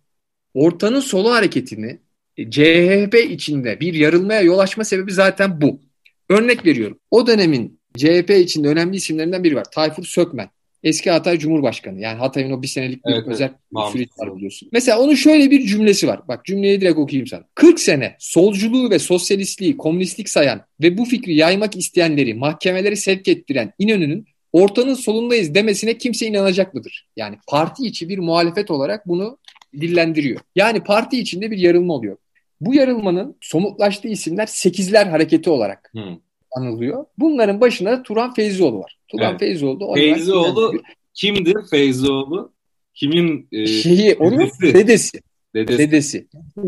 ortanın 0.53 0.99
solu 0.99 1.33
hareketini 1.33 1.99
e, 2.37 2.51
CHP 2.51 3.15
içinde 3.29 3.79
bir 3.79 3.93
yarılmaya 3.93 4.41
yol 4.41 4.59
açma 4.59 4.83
sebebi 4.83 5.11
zaten 5.11 5.61
bu. 5.61 5.81
Örnek 6.29 6.65
veriyorum. 6.65 6.99
O 7.11 7.27
dönemin 7.27 7.79
CHP 7.97 8.29
içinde 8.29 8.67
önemli 8.67 8.95
isimlerinden 8.95 9.43
biri 9.43 9.55
var. 9.55 9.65
Tayfur 9.71 10.03
Sökmen. 10.03 10.49
Eski 10.83 11.11
Hatay 11.11 11.39
Cumhurbaşkanı. 11.39 11.99
Yani 11.99 12.17
Hatay'ın 12.17 12.51
o 12.51 12.61
bir 12.61 12.67
senelik 12.67 13.05
bir 13.05 13.13
evet, 13.13 13.27
özel 13.27 13.49
evet. 13.49 13.91
süreç 13.91 14.09
var 14.17 14.35
biliyorsun. 14.35 14.69
Mesela 14.71 14.99
onun 14.99 15.15
şöyle 15.15 15.51
bir 15.51 15.67
cümlesi 15.67 16.07
var. 16.07 16.27
Bak 16.27 16.45
cümleyi 16.45 16.81
direkt 16.81 16.97
okuyayım 16.97 17.27
sana. 17.27 17.43
40 17.55 17.79
sene 17.79 18.15
solculuğu 18.19 18.89
ve 18.89 18.99
sosyalistliği 18.99 19.77
komünistlik 19.77 20.29
sayan 20.29 20.61
ve 20.81 20.97
bu 20.97 21.05
fikri 21.05 21.35
yaymak 21.35 21.77
isteyenleri 21.77 22.33
mahkemeleri 22.33 22.97
sevk 22.97 23.27
ettiren 23.27 23.73
İnönü'nün 23.79 24.25
ortanın 24.53 24.93
solundayız 24.93 25.55
demesine 25.55 25.97
kimse 25.97 26.25
inanacak 26.25 26.73
mıdır? 26.73 27.07
Yani 27.15 27.37
parti 27.47 27.85
içi 27.85 28.09
bir 28.09 28.17
muhalefet 28.17 28.71
olarak 28.71 29.07
bunu 29.07 29.37
dillendiriyor. 29.73 30.39
Yani 30.55 30.83
parti 30.83 31.19
içinde 31.19 31.51
bir 31.51 31.57
yarılma 31.57 31.93
oluyor. 31.93 32.17
Bu 32.61 32.73
yarılmanın 32.73 33.35
somutlaştığı 33.41 34.07
isimler 34.07 34.45
Sekizler 34.45 35.05
Hareketi 35.05 35.49
olarak 35.49 35.89
hmm. 35.93 36.17
anılıyor. 36.51 37.05
Bunların 37.17 37.61
başında 37.61 37.91
da 37.91 38.03
Turan 38.03 38.33
Feyzioğlu 38.33 38.79
var. 38.79 38.97
Turan 39.07 39.29
evet. 39.29 39.39
Feyzioğlu 39.39 39.93
Feyzioğlu 39.93 40.81
kimdir 41.13 41.57
Feyzioğlu? 41.69 42.53
Kimin 42.93 43.47
e, 43.51 43.67
şeyi 43.67 44.15
onun 44.15 44.39
dedesi. 44.39 44.73
dedesi. 44.73 45.21
Dedesi. 45.55 45.77
dedesi. 45.77 46.27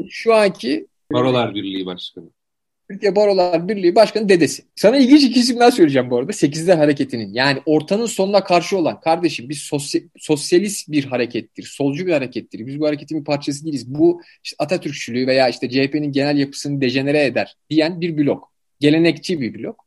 Şu 0.09 0.33
anki 0.33 0.87
Barolar 1.13 1.55
Birliği 1.55 1.85
Başkanı. 1.85 2.29
Türkiye 2.89 3.15
Barolar 3.15 3.67
Birliği 3.67 3.95
Başkanı 3.95 4.29
dedesi. 4.29 4.63
Sana 4.75 4.97
ilginç 4.97 5.23
iki 5.23 5.39
isim 5.39 5.59
daha 5.59 5.71
söyleyeceğim 5.71 6.09
bu 6.09 6.17
arada. 6.17 6.33
Sekizler 6.33 6.77
hareketinin 6.77 7.33
yani 7.33 7.61
ortanın 7.65 8.05
sonuna 8.05 8.43
karşı 8.43 8.77
olan 8.77 8.99
kardeşim 8.99 9.49
biz 9.49 9.59
sosy 9.59 9.97
sosyalist 10.17 10.91
bir 10.91 11.05
harekettir, 11.05 11.63
solcu 11.63 12.07
bir 12.07 12.11
harekettir. 12.11 12.67
Biz 12.67 12.79
bu 12.79 12.87
hareketin 12.87 13.19
bir 13.19 13.25
parçası 13.25 13.65
değiliz. 13.65 13.95
Bu 13.95 14.21
işte 14.43 14.55
Atatürkçülüğü 14.59 15.27
veya 15.27 15.49
işte 15.49 15.69
CHP'nin 15.69 16.11
genel 16.11 16.37
yapısını 16.37 16.81
dejenere 16.81 17.25
eder 17.25 17.57
diyen 17.69 18.01
bir 18.01 18.17
blok. 18.17 18.51
Gelenekçi 18.79 19.41
bir 19.41 19.53
blok. 19.53 19.85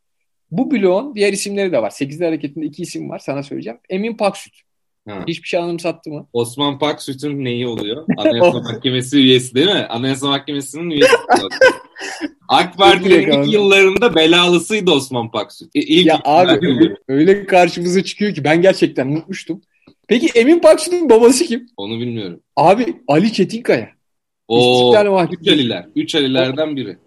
Bu 0.51 0.71
bloğun 0.71 1.15
diğer 1.15 1.33
isimleri 1.33 1.73
de 1.73 1.83
var. 1.83 1.91
Sekizler 1.91 2.27
hareketinde 2.27 2.67
iki 2.67 2.83
isim 2.83 3.11
var 3.11 3.19
sana 3.19 3.43
söyleyeceğim. 3.43 3.79
Emin 3.89 4.17
Paksüt. 4.17 4.68
Ha. 5.09 5.25
Hiçbir 5.29 5.49
şey 5.49 5.61
anımsattı 5.61 6.11
mı? 6.11 6.27
Osman 6.33 6.79
Paksüt'ün 6.79 7.45
neyi 7.45 7.67
oluyor? 7.67 8.05
Anayasa 8.17 8.61
Mahkemesi 8.61 9.17
üyesi 9.17 9.55
değil 9.55 9.67
mi? 9.67 9.87
Anayasa 9.89 10.27
Mahkemesi'nin 10.27 10.91
üyesi. 10.91 11.13
AK 12.49 12.79
Parti'nin 12.79 13.43
ilk 13.43 13.53
yıllarında 13.53 14.15
belalısıydı 14.15 14.91
Osman 14.91 15.31
Paksüt. 15.31 15.71
E, 15.75 15.81
ilk 15.81 16.07
ya 16.07 16.21
abi 16.25 16.67
öyle, 16.67 16.97
öyle 17.09 17.47
karşımıza 17.47 18.05
çıkıyor 18.05 18.35
ki 18.35 18.45
ben 18.45 18.63
gerçekten 18.63 19.07
unutmuştum. 19.07 19.61
Peki 20.09 20.29
Emin 20.35 20.59
Paksüt'ün 20.59 21.11
babası 21.11 21.45
kim? 21.45 21.67
Onu 21.77 22.01
bilmiyorum. 22.01 22.41
Abi 22.57 22.97
Ali 23.09 23.33
Çetinkaya. 23.33 23.89
O 24.49 24.95
üç 25.31 25.49
Aliler. 25.49 25.87
Üç 25.97 26.15
Alilerden 26.15 26.77
biri. 26.77 26.99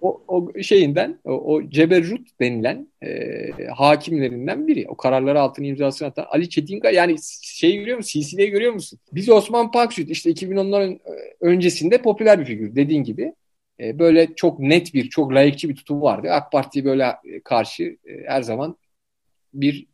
O, 0.00 0.22
o 0.28 0.62
şeyinden, 0.62 1.18
o, 1.24 1.32
o 1.32 1.70
Ceberrut 1.70 2.40
denilen 2.40 2.88
e, 3.02 3.66
hakimlerinden 3.76 4.66
biri. 4.66 4.86
O 4.88 4.96
kararları 4.96 5.40
altına 5.40 5.66
imzasını 5.66 6.08
atan 6.08 6.26
Ali 6.30 6.48
Çetinkaya 6.48 6.94
yani 6.94 7.16
şey 7.42 7.76
görüyor 7.76 7.96
musun? 7.96 8.20
CC'de 8.20 8.46
görüyor 8.46 8.72
musun? 8.72 8.98
Biz 9.12 9.28
Osman 9.28 9.70
Paksüt 9.70 10.10
işte 10.10 10.30
2010'ların 10.30 10.98
öncesinde 11.40 12.02
popüler 12.02 12.40
bir 12.40 12.44
figür 12.44 12.76
dediğin 12.76 13.04
gibi. 13.04 13.32
E, 13.80 13.98
böyle 13.98 14.34
çok 14.36 14.60
net 14.60 14.94
bir, 14.94 15.08
çok 15.08 15.32
layıkçı 15.34 15.68
bir 15.68 15.76
tutum 15.76 16.02
vardı. 16.02 16.28
AK 16.30 16.52
Parti 16.52 16.84
böyle 16.84 17.04
e, 17.24 17.40
karşı 17.40 17.82
e, 17.82 18.24
her 18.26 18.42
zaman 18.42 18.76
bir 19.54 19.86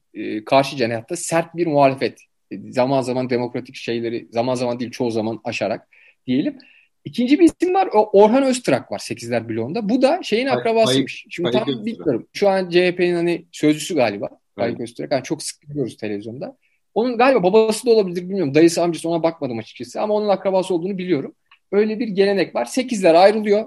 karşı 0.46 0.76
cenahta 0.76 1.16
sert 1.16 1.56
bir 1.56 1.66
muhalefet. 1.66 2.20
Zaman 2.68 3.00
zaman 3.00 3.30
demokratik 3.30 3.74
şeyleri, 3.74 4.28
zaman 4.30 4.54
zaman 4.54 4.80
değil 4.80 4.90
çoğu 4.90 5.10
zaman 5.10 5.40
aşarak 5.44 5.88
diyelim. 6.26 6.58
İkinci 7.06 7.38
bir 7.38 7.44
isim 7.44 7.74
var. 7.74 7.88
O 7.94 8.22
Orhan 8.22 8.42
Öztrak 8.42 8.92
var 8.92 8.98
8'ler 8.98 9.48
bloğunda. 9.48 9.88
Bu 9.88 10.02
da 10.02 10.20
şeyin 10.22 10.46
akrabasıymış. 10.46 11.26
Şimdi 11.30 11.50
tam 11.50 11.66
bilmiyorum. 11.66 12.26
Şu 12.32 12.48
an 12.48 12.70
CHP'nin 12.70 13.14
hani 13.14 13.44
sözcüsü 13.52 13.94
galiba. 13.94 14.28
Faik 14.58 14.80
Öztrak. 14.80 15.12
Yani 15.12 15.22
çok 15.22 15.42
sık 15.42 15.60
görüyoruz 15.62 15.96
televizyonda. 15.96 16.56
Onun 16.94 17.18
galiba 17.18 17.42
babası 17.42 17.86
da 17.86 17.90
olabilir 17.90 18.22
bilmiyorum. 18.22 18.54
Dayısı 18.54 18.82
amcası 18.82 19.08
ona 19.08 19.22
bakmadım 19.22 19.58
açıkçası. 19.58 20.00
Ama 20.00 20.14
onun 20.14 20.28
akrabası 20.28 20.74
olduğunu 20.74 20.98
biliyorum. 20.98 21.34
Öyle 21.72 21.98
bir 21.98 22.08
gelenek 22.08 22.54
var. 22.54 22.64
8'ler 22.64 23.16
ayrılıyor. 23.16 23.66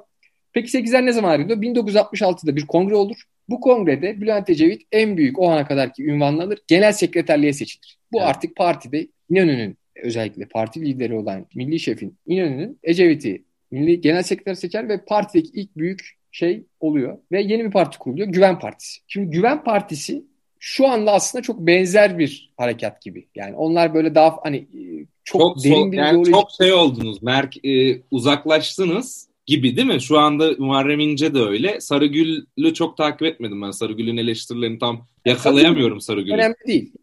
Peki 0.53 0.77
8'ler 0.77 1.05
ne 1.05 1.11
zaman 1.11 1.29
ayrılıyor? 1.29 1.61
1966'da 1.61 2.55
bir 2.55 2.67
kongre 2.67 2.95
olur. 2.95 3.23
Bu 3.49 3.61
kongrede 3.61 4.21
Bülent 4.21 4.49
Ecevit 4.49 4.81
en 4.91 5.17
büyük 5.17 5.39
o 5.39 5.49
ana 5.49 5.67
kadarki 5.67 6.05
ünvanlanır. 6.05 6.59
Genel 6.67 6.91
sekreterliğe 6.91 7.53
seçilir. 7.53 7.97
Bu 8.11 8.17
evet. 8.17 8.29
artık 8.29 8.55
partide 8.55 9.07
İnönü'nün 9.29 9.77
özellikle 10.03 10.45
parti 10.45 10.81
lideri 10.81 11.15
olan 11.15 11.45
milli 11.55 11.79
şefin 11.79 12.17
İnönü'nün 12.25 12.79
Ecevit'i 12.83 13.43
milli 13.71 14.01
genel 14.01 14.23
sekreter 14.23 14.53
seçer 14.53 14.89
ve 14.89 15.05
partideki 15.05 15.49
ilk 15.53 15.77
büyük 15.77 16.19
şey 16.31 16.63
oluyor. 16.79 17.17
Ve 17.31 17.41
yeni 17.41 17.65
bir 17.65 17.71
parti 17.71 17.99
kuruluyor. 17.99 18.27
Güven 18.27 18.59
Partisi. 18.59 19.01
Şimdi 19.07 19.29
Güven 19.29 19.63
Partisi 19.63 20.23
şu 20.59 20.87
anda 20.87 21.11
aslında 21.11 21.41
çok 21.41 21.59
benzer 21.59 22.19
bir 22.19 22.51
harekat 22.57 23.01
gibi. 23.01 23.27
Yani 23.35 23.55
onlar 23.55 23.93
böyle 23.93 24.15
daha 24.15 24.39
hani 24.43 24.67
çok, 25.23 25.41
çok 25.41 25.63
derin 25.63 25.91
bir 25.91 25.97
yani 25.97 26.09
ideoloji... 26.09 26.31
çok 26.31 26.49
şey 26.57 26.73
oldunuz. 26.73 27.23
Merk 27.23 27.65
e, 27.65 28.01
uzaklaştınız 28.11 29.29
gibi 29.45 29.77
değil 29.77 29.87
mi? 29.87 30.01
Şu 30.01 30.19
anda 30.19 30.51
Muharrem 30.57 30.99
İnce 30.99 31.33
de 31.33 31.39
öyle. 31.39 31.81
Sarıgül'ü 31.81 32.73
çok 32.73 32.97
takip 32.97 33.23
etmedim 33.23 33.61
ben. 33.61 33.71
Sarıgül'ün 33.71 34.17
eleştirilerini 34.17 34.79
tam 34.79 35.05
yakalayamıyorum 35.25 36.01
Sarıgül'ü. 36.01 36.33
Önemli 36.33 36.55
değil. 36.67 36.93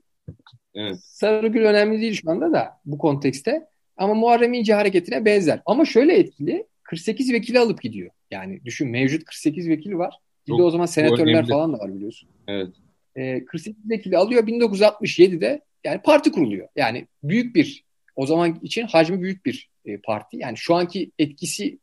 Evet. 0.77 0.97
Sarıgül 1.03 1.65
önemli 1.65 2.01
değil 2.01 2.21
şu 2.23 2.31
anda 2.31 2.53
da 2.53 2.81
bu 2.85 2.99
kontekste. 2.99 3.67
Ama 3.97 4.15
Muharrem 4.15 4.53
İnce 4.53 4.75
hareketine 4.75 5.25
benzer. 5.25 5.61
Ama 5.67 5.85
şöyle 5.85 6.19
etkili 6.19 6.67
48 6.83 7.33
vekili 7.33 7.59
alıp 7.59 7.83
gidiyor. 7.83 8.11
Yani 8.31 8.61
düşün 8.65 8.89
mevcut 8.89 9.25
48 9.25 9.69
vekili 9.69 9.99
var. 9.99 10.15
Bir 10.49 10.59
de 10.59 10.63
o 10.63 10.71
zaman 10.71 10.87
senatörler 10.87 11.47
falan 11.47 11.73
da 11.73 11.79
var 11.79 11.95
biliyorsun. 11.95 12.29
Evet. 12.49 12.69
Ee, 13.17 13.45
48 13.45 13.91
vekili 13.91 14.17
alıyor 14.17 14.47
1967'de 14.47 15.61
yani 15.85 16.01
parti 16.03 16.33
kuruluyor. 16.33 16.69
Yani 16.77 17.07
büyük 17.23 17.55
bir 17.55 17.85
o 18.17 18.27
zaman 18.27 18.59
için 18.63 18.87
hacmi 18.87 19.23
büyük 19.23 19.47
bir 19.47 19.71
e, 19.85 19.99
parti. 19.99 20.37
Yani 20.37 20.57
şu 20.57 20.75
anki 20.75 21.11
etkisi 21.19 21.79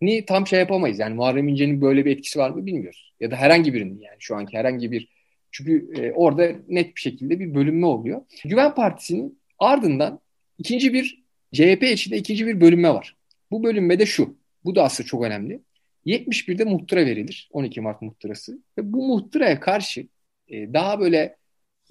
ni 0.00 0.24
tam 0.24 0.46
şey 0.46 0.58
yapamayız. 0.58 0.98
Yani 0.98 1.14
Muharrem 1.14 1.48
İnce'nin 1.48 1.80
böyle 1.80 2.04
bir 2.04 2.10
etkisi 2.10 2.38
var 2.38 2.50
mı 2.50 2.66
bilmiyoruz. 2.66 3.12
Ya 3.20 3.30
da 3.30 3.36
herhangi 3.36 3.74
birinin 3.74 4.00
yani 4.00 4.16
şu 4.18 4.36
anki 4.36 4.56
herhangi 4.56 4.92
bir 4.92 5.13
çünkü 5.54 5.90
e, 5.96 6.12
orada 6.12 6.52
net 6.68 6.96
bir 6.96 7.00
şekilde 7.00 7.40
bir 7.40 7.54
bölünme 7.54 7.86
oluyor. 7.86 8.22
Güven 8.44 8.74
Partisi'nin 8.74 9.38
ardından 9.58 10.20
ikinci 10.58 10.92
bir 10.92 11.24
CHP 11.52 11.82
içinde 11.82 12.16
ikinci 12.16 12.46
bir 12.46 12.60
bölünme 12.60 12.94
var. 12.94 13.16
Bu 13.50 13.64
bölünme 13.64 13.98
de 13.98 14.06
şu. 14.06 14.36
Bu 14.64 14.74
da 14.74 14.84
aslında 14.84 15.06
çok 15.06 15.24
önemli. 15.24 15.60
71'de 16.06 16.64
muhtıra 16.64 17.06
verilir. 17.06 17.48
12 17.52 17.80
Mart 17.80 18.02
muhtırası. 18.02 18.58
Ve 18.78 18.92
bu 18.92 19.06
muhtıraya 19.06 19.60
karşı 19.60 20.06
e, 20.48 20.72
daha 20.72 21.00
böyle 21.00 21.36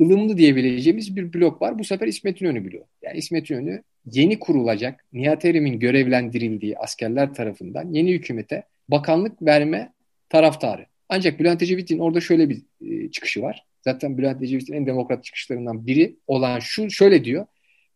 ılımlı 0.01 0.37
diyebileceğimiz 0.37 1.15
bir 1.15 1.33
blok 1.33 1.61
var. 1.61 1.79
Bu 1.79 1.83
sefer 1.83 2.07
İsmet 2.07 2.41
İnönü 2.41 2.71
bloğu. 2.71 2.87
Yani 3.01 3.17
İsmet 3.17 3.49
İnönü 3.49 3.83
yeni 4.05 4.39
kurulacak 4.39 5.05
Nihat 5.13 5.45
Erim'in 5.45 5.79
görevlendirildiği 5.79 6.77
askerler 6.77 7.33
tarafından 7.33 7.93
yeni 7.93 8.11
hükümete 8.13 8.63
bakanlık 8.89 9.41
verme 9.41 9.93
taraftarı. 10.29 10.85
Ancak 11.15 11.39
Bülent 11.39 11.61
Ecevit'in 11.61 11.99
orada 11.99 12.21
şöyle 12.21 12.49
bir 12.49 12.61
e, 12.81 13.11
çıkışı 13.11 13.41
var. 13.41 13.65
Zaten 13.81 14.17
Bülent 14.17 14.43
Ecevit'in 14.43 14.73
en 14.73 14.85
demokrat 14.85 15.23
çıkışlarından 15.23 15.87
biri 15.87 16.15
olan 16.27 16.59
şu 16.59 16.89
şöyle 16.89 17.25
diyor. 17.25 17.45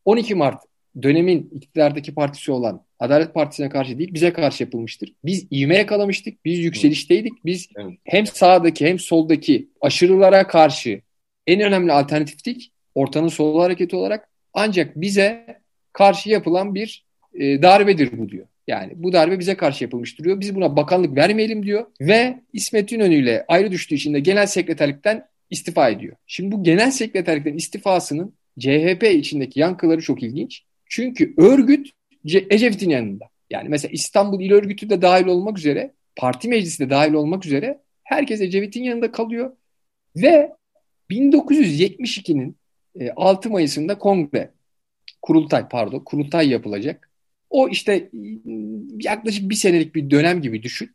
12 0.05 0.35
Mart 0.35 0.63
dönemin 1.01 1.49
iktidardaki 1.53 2.13
partisi 2.13 2.51
olan 2.51 2.85
Adalet 2.99 3.33
Partisi'ne 3.33 3.69
karşı 3.69 3.99
değil 3.99 4.13
bize 4.13 4.33
karşı 4.33 4.63
yapılmıştır. 4.63 5.13
Biz 5.25 5.47
ivme 5.51 5.75
yakalamıştık. 5.77 6.45
Biz 6.45 6.59
yükselişteydik. 6.59 7.45
Biz 7.45 7.69
evet. 7.75 7.93
hem 8.03 8.27
sağdaki 8.27 8.87
hem 8.87 8.99
soldaki 8.99 9.69
aşırılara 9.81 10.47
karşı 10.47 11.01
en 11.47 11.61
önemli 11.61 11.91
alternatiftik. 11.91 12.71
Ortanın 12.95 13.27
sol 13.27 13.61
hareketi 13.61 13.95
olarak. 13.95 14.29
Ancak 14.53 14.95
bize 14.95 15.59
karşı 15.93 16.29
yapılan 16.29 16.75
bir 16.75 17.05
e, 17.33 17.61
darbedir 17.61 18.17
bu 18.17 18.29
diyor. 18.29 18.47
Yani 18.67 18.93
bu 18.95 19.13
darbe 19.13 19.39
bize 19.39 19.57
karşı 19.57 19.83
yapılmış 19.83 20.19
duruyor. 20.19 20.39
Biz 20.39 20.55
buna 20.55 20.75
bakanlık 20.75 21.15
vermeyelim 21.15 21.65
diyor 21.65 21.85
ve 22.01 22.39
İsmet 22.53 22.91
İnönü 22.91 23.15
ile 23.15 23.45
ayrı 23.47 23.71
düştüğü 23.71 23.95
için 23.95 24.13
de 24.13 24.19
genel 24.19 24.45
sekreterlikten 24.45 25.27
istifa 25.49 25.89
ediyor. 25.89 26.15
Şimdi 26.27 26.51
bu 26.51 26.63
genel 26.63 26.91
sekreterlikten 26.91 27.53
istifasının 27.53 28.33
CHP 28.59 29.03
içindeki 29.03 29.59
yankıları 29.59 30.01
çok 30.01 30.23
ilginç. 30.23 30.63
Çünkü 30.85 31.33
örgüt 31.37 31.89
Ecevit'in 32.25 32.89
yanında. 32.89 33.25
Yani 33.49 33.69
mesela 33.69 33.91
İstanbul 33.91 34.41
İl 34.41 34.51
Örgütü 34.51 34.89
de 34.89 35.01
dahil 35.01 35.25
olmak 35.25 35.57
üzere, 35.57 35.93
parti 36.15 36.47
meclisi 36.47 36.85
de 36.85 36.89
dahil 36.89 37.13
olmak 37.13 37.45
üzere 37.45 37.79
herkes 38.03 38.41
Ecevit'in 38.41 38.83
yanında 38.83 39.11
kalıyor 39.11 39.51
ve 40.15 40.51
1972'nin 41.09 42.57
6 43.15 43.49
Mayıs'ında 43.49 43.97
kongre, 43.97 44.51
kurultay 45.21 45.67
pardon, 45.69 45.99
kurultay 45.99 46.49
yapılacak. 46.49 47.06
O 47.49 47.69
işte 47.69 48.09
yaklaşık 48.99 49.49
bir 49.49 49.55
senelik 49.55 49.95
bir 49.95 50.09
dönem 50.09 50.41
gibi 50.41 50.63
düşün. 50.63 50.91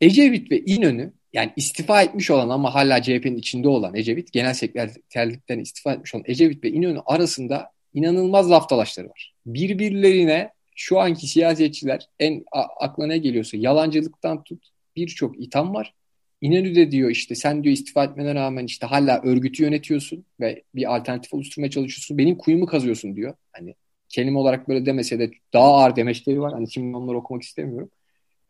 Ecevit 0.00 0.50
ve 0.50 0.60
İnönü 0.60 1.12
yani 1.32 1.52
istifa 1.56 2.02
etmiş 2.02 2.30
olan 2.30 2.48
ama 2.48 2.74
hala 2.74 3.02
CHP'nin 3.02 3.36
içinde 3.36 3.68
olan 3.68 3.94
Ecevit, 3.94 4.32
genel 4.32 4.54
sekreterlikten 4.54 5.58
istifa 5.58 5.92
etmiş 5.92 6.14
olan 6.14 6.24
Ecevit 6.26 6.64
ve 6.64 6.70
İnönü 6.70 7.00
arasında 7.06 7.70
inanılmaz 7.94 8.50
laf 8.50 8.70
dalaşları 8.70 9.08
var. 9.08 9.34
Birbirlerine 9.46 10.50
şu 10.76 11.00
anki 11.00 11.26
siyasetçiler 11.26 12.08
en 12.18 12.44
aklına 12.80 13.16
geliyorsa 13.16 13.56
yalancılıktan 13.56 14.44
tut 14.44 14.68
birçok 14.96 15.44
itham 15.44 15.74
var. 15.74 15.94
İnönü 16.40 16.74
de 16.74 16.90
diyor 16.90 17.10
işte 17.10 17.34
sen 17.34 17.64
diyor 17.64 17.72
istifa 17.72 18.04
etmene 18.04 18.34
rağmen 18.34 18.64
işte 18.64 18.86
hala 18.86 19.22
örgütü 19.22 19.62
yönetiyorsun 19.62 20.24
ve 20.40 20.62
bir 20.74 20.96
alternatif 20.96 21.34
oluşturmaya 21.34 21.70
çalışıyorsun. 21.70 22.18
Benim 22.18 22.36
kuyumu 22.36 22.66
kazıyorsun 22.66 23.16
diyor. 23.16 23.34
Hani 23.52 23.74
kelime 24.08 24.38
olarak 24.38 24.68
böyle 24.68 24.86
demese 24.86 25.18
de 25.18 25.30
daha 25.52 25.64
ağır 25.64 25.96
demeçleri 25.96 26.40
var. 26.40 26.52
Hani 26.52 26.70
şimdi 26.70 26.96
onları 26.96 27.16
okumak 27.16 27.42
istemiyorum. 27.42 27.90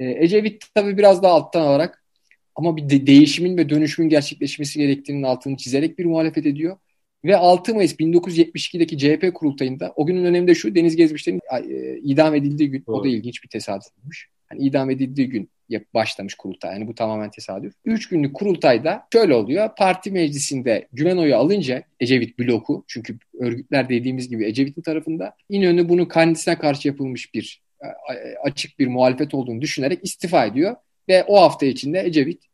Ee, 0.01 0.25
Ecevit 0.25 0.65
tabii 0.75 0.99
biraz 0.99 1.23
daha 1.23 1.33
alttan 1.33 1.61
alarak 1.61 2.05
ama 2.55 2.77
bir 2.77 2.91
de 2.91 3.07
değişimin 3.07 3.57
ve 3.57 3.69
dönüşümün 3.69 4.09
gerçekleşmesi 4.09 4.79
gerektiğinin 4.79 5.23
altını 5.23 5.57
çizerek 5.57 5.99
bir 5.99 6.05
muhalefet 6.05 6.47
ediyor. 6.47 6.77
Ve 7.25 7.37
6 7.37 7.75
Mayıs 7.75 7.95
1972'deki 7.95 8.99
CHP 8.99 9.35
kurultayında 9.35 9.93
o 9.97 10.07
günün 10.07 10.25
öneminde 10.25 10.55
şu 10.55 10.75
Deniz 10.75 10.97
Gezmişler'in 10.97 11.41
e, 11.71 11.99
idam 11.99 12.35
edildiği 12.35 12.71
gün. 12.71 12.85
Doğru. 12.87 12.97
O 12.97 13.05
da 13.05 13.09
ilginç 13.09 13.43
bir 13.45 13.49
tesadüfmüş. 13.49 14.29
Yani 14.53 14.63
idam 14.63 14.91
edildiği 14.91 15.29
gün 15.29 15.51
başlamış 15.95 16.35
kurultay. 16.35 16.73
Yani 16.73 16.89
bu 16.89 16.95
tamamen 16.95 17.31
tesadüf. 17.31 17.75
Üç 17.85 18.09
günlük 18.09 18.35
kurultayda 18.35 19.07
şöyle 19.13 19.35
oluyor. 19.35 19.71
Parti 19.79 20.11
meclisinde 20.11 20.89
güven 20.93 21.17
oyu 21.17 21.37
alınca 21.37 21.83
Ecevit 22.01 22.39
bloku 22.39 22.85
çünkü 22.89 23.19
örgütler 23.41 23.89
dediğimiz 23.89 24.29
gibi 24.29 24.47
Ecevit'in 24.47 24.83
tarafında 24.83 25.35
İnönü 25.49 25.89
bunu 25.89 26.09
kendisine 26.09 26.59
karşı 26.59 26.89
yapılmış 26.89 27.35
bir 27.35 27.63
e, 27.83 27.87
açık 28.43 28.79
bir 28.79 28.87
muhalefet 28.87 29.35
olduğunu 29.35 29.61
düşünerek 29.61 29.99
istifa 30.03 30.47
ediyor. 30.47 30.77
Ve 31.09 31.25
o 31.25 31.41
hafta 31.41 31.67
içinde 31.67 32.01
Ecevit 32.01 32.45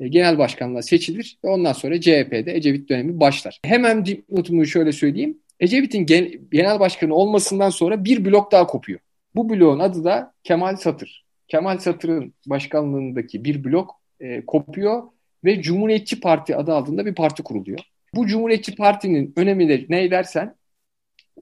e, 0.00 0.08
genel 0.08 0.38
başkanlığa 0.38 0.82
seçilir 0.82 1.38
ve 1.44 1.48
ondan 1.48 1.72
sonra 1.72 2.00
CHP'de 2.00 2.56
Ecevit 2.56 2.88
dönemi 2.88 3.20
başlar. 3.20 3.60
Hemen 3.64 4.06
dipnotumu 4.06 4.66
şöyle 4.66 4.92
söyleyeyim. 4.92 5.38
Ecevit'in 5.60 6.06
genel 6.50 6.80
başkanı 6.80 7.14
olmasından 7.14 7.70
sonra 7.70 8.04
bir 8.04 8.24
blok 8.24 8.52
daha 8.52 8.66
kopuyor. 8.66 9.00
Bu 9.34 9.48
bloğun 9.48 9.78
adı 9.78 10.04
da 10.04 10.34
Kemal 10.44 10.76
Satır. 10.76 11.27
Kemal 11.48 11.78
Satır'ın 11.78 12.34
başkanlığındaki 12.46 13.44
bir 13.44 13.64
blok 13.64 14.00
e, 14.20 14.46
kopuyor 14.46 15.02
ve 15.44 15.62
Cumhuriyetçi 15.62 16.20
Parti 16.20 16.56
adı 16.56 16.74
altında 16.74 17.06
bir 17.06 17.14
parti 17.14 17.42
kuruluyor. 17.42 17.78
Bu 18.14 18.26
Cumhuriyetçi 18.26 18.74
Parti'nin 18.74 19.32
önemi 19.36 19.68
de 19.68 19.86
ne 19.88 20.10
dersen 20.10 20.54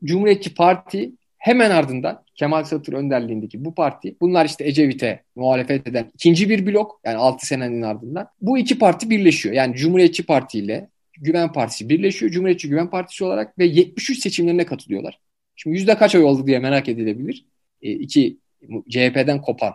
Cumhuriyetçi 0.04 0.54
Parti 0.54 1.12
hemen 1.38 1.70
ardından 1.70 2.24
Kemal 2.34 2.64
Satır 2.64 2.92
önderliğindeki 2.92 3.64
bu 3.64 3.74
parti 3.74 4.16
bunlar 4.20 4.44
işte 4.44 4.64
Ecevit'e 4.64 5.22
muhalefet 5.36 5.86
eden 5.86 6.10
ikinci 6.14 6.48
bir 6.48 6.66
blok 6.66 7.00
yani 7.04 7.16
6 7.16 7.46
senenin 7.46 7.82
ardından 7.82 8.28
bu 8.40 8.58
iki 8.58 8.78
parti 8.78 9.10
birleşiyor. 9.10 9.54
Yani 9.54 9.76
Cumhuriyetçi 9.76 10.26
Parti 10.26 10.58
ile 10.58 10.88
Güven 11.20 11.52
Partisi 11.52 11.88
birleşiyor. 11.88 12.32
Cumhuriyetçi 12.32 12.68
Güven 12.68 12.90
Partisi 12.90 13.24
olarak 13.24 13.58
ve 13.58 13.66
73 13.66 14.18
seçimlerine 14.18 14.66
katılıyorlar. 14.66 15.20
Şimdi 15.56 15.76
yüzde 15.76 15.96
kaç 15.96 16.14
oy 16.14 16.24
oldu 16.24 16.46
diye 16.46 16.58
merak 16.58 16.88
edilebilir. 16.88 17.46
E, 17.82 17.92
iki 17.92 18.38
CHP'den 18.90 19.40
kopan 19.42 19.72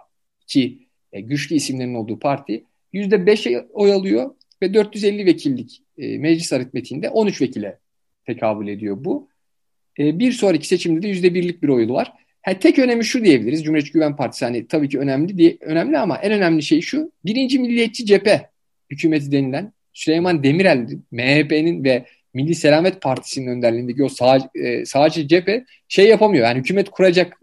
iki 0.52 0.88
e, 1.14 1.22
güçlü 1.22 1.56
isimlerin 1.56 1.94
olduğu 1.94 2.20
parti 2.20 2.64
yüzde 2.94 3.26
beş 3.26 3.48
oy 3.74 3.94
alıyor 3.94 4.36
ve 4.62 4.74
450 4.74 5.26
vekillik 5.26 5.82
e, 5.98 6.18
meclis 6.18 6.54
aritmetiğinde 6.54 7.10
13 7.10 7.42
vekile 7.42 7.78
tekabül 8.26 8.68
ediyor 8.68 8.98
bu. 9.00 9.30
E, 10.00 10.20
bir 10.20 10.32
sonraki 10.32 10.68
seçimde 10.68 11.02
de 11.02 11.08
yüzde 11.08 11.34
birlik 11.34 11.64
bir 11.64 11.68
oylu 11.68 11.94
var. 11.94 12.14
Ha, 12.42 12.60
tek 12.60 12.80
önemi 12.80 13.06
şu 13.06 13.26
diyebiliriz. 13.26 13.64
Cumhuriyetçi 13.64 13.94
Güven 13.94 14.16
Partisi 14.16 14.46
hani 14.46 14.68
tabii 14.68 14.90
ki 14.90 15.00
önemli 15.00 15.38
diye 15.38 15.58
önemli 15.62 15.98
ama 15.98 16.18
en 16.18 16.32
önemli 16.32 16.64
şey 16.64 16.82
şu. 16.82 17.12
Birinci 17.26 17.60
Milliyetçi 17.60 18.06
Cephe 18.06 18.50
hükümeti 18.90 19.32
denilen 19.32 19.74
Süleyman 19.94 20.44
Demirel 20.44 20.88
MHP'nin 21.12 21.84
ve 21.84 22.06
Milli 22.34 22.56
Selamet 22.56 23.02
Partisi'nin 23.02 23.48
önderliğindeki 23.48 24.04
o 24.04 24.10
sağ, 24.10 24.50
e, 24.56 24.86
sağcı 24.86 25.28
cephe 25.28 25.66
şey 25.88 26.08
yapamıyor. 26.08 26.46
Yani 26.46 26.60
hükümet 26.60 26.90
kuracak 26.90 27.38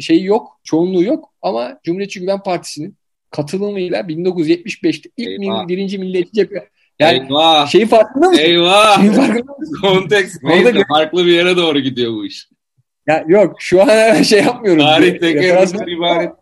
şeyi 0.00 0.24
yok, 0.24 0.60
çoğunluğu 0.64 1.02
yok 1.02 1.32
ama 1.42 1.78
Cumhuriyetçi 1.84 2.20
Güven 2.20 2.42
Partisi'nin 2.42 2.96
katılımıyla 3.30 4.00
1975'te 4.00 5.10
ilk 5.16 5.42
Eyvah. 5.42 5.68
birinci 5.68 5.98
milliyetçi 5.98 6.32
cephe 6.32 6.68
yani 6.98 7.18
Eyvah. 7.18 7.66
şeyi 7.66 7.86
farkında 7.86 8.28
mısın? 8.28 8.42
Eyvah. 8.42 9.00
Şeyi 9.00 9.12
farkında 9.12 9.52
mısın? 9.58 9.78
Konteks 9.82 10.36
neyse 10.42 10.84
farklı 10.88 11.26
bir 11.26 11.32
yere 11.32 11.56
doğru 11.56 11.80
gidiyor 11.80 12.12
bu 12.12 12.26
iş. 12.26 12.48
Ya 13.06 13.24
yok 13.28 13.56
şu 13.58 13.82
an 13.82 14.22
şey 14.22 14.42
yapmıyorum. 14.42 14.82
Tarih 14.82 15.20
tekerrürden 15.20 15.96
ibaret 15.96 16.32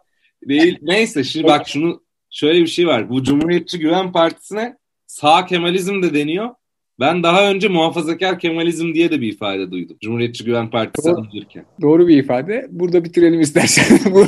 değil. 0.49 0.79
Neyse 0.83 1.25
şimdi 1.25 1.47
bak 1.47 1.69
şunu 1.69 2.03
şöyle 2.31 2.61
bir 2.61 2.67
şey 2.67 2.87
var. 2.87 3.11
Bu 3.11 3.23
Cumhuriyetçi 3.23 3.79
Güven 3.79 4.13
Partisi'ne 4.13 4.77
sağ 5.07 5.47
Kemalizm 5.47 6.03
de 6.03 6.15
deniyor. 6.15 6.51
Ben 7.01 7.23
daha 7.23 7.51
önce 7.51 7.69
muhafazakar 7.69 8.39
Kemalizm 8.39 8.95
diye 8.95 9.11
de 9.11 9.21
bir 9.21 9.33
ifade 9.33 9.71
duydum. 9.71 9.97
Cumhuriyetçi 10.01 10.45
Güven 10.45 10.71
Partisi 10.71 11.09
doğru, 11.09 11.21
anılırken. 11.21 11.65
Doğru 11.81 12.09
bir 12.09 12.17
ifade. 12.17 12.69
Burada 12.71 13.05
bitirelim 13.05 13.41
istersen 13.41 14.01
bu, 14.15 14.27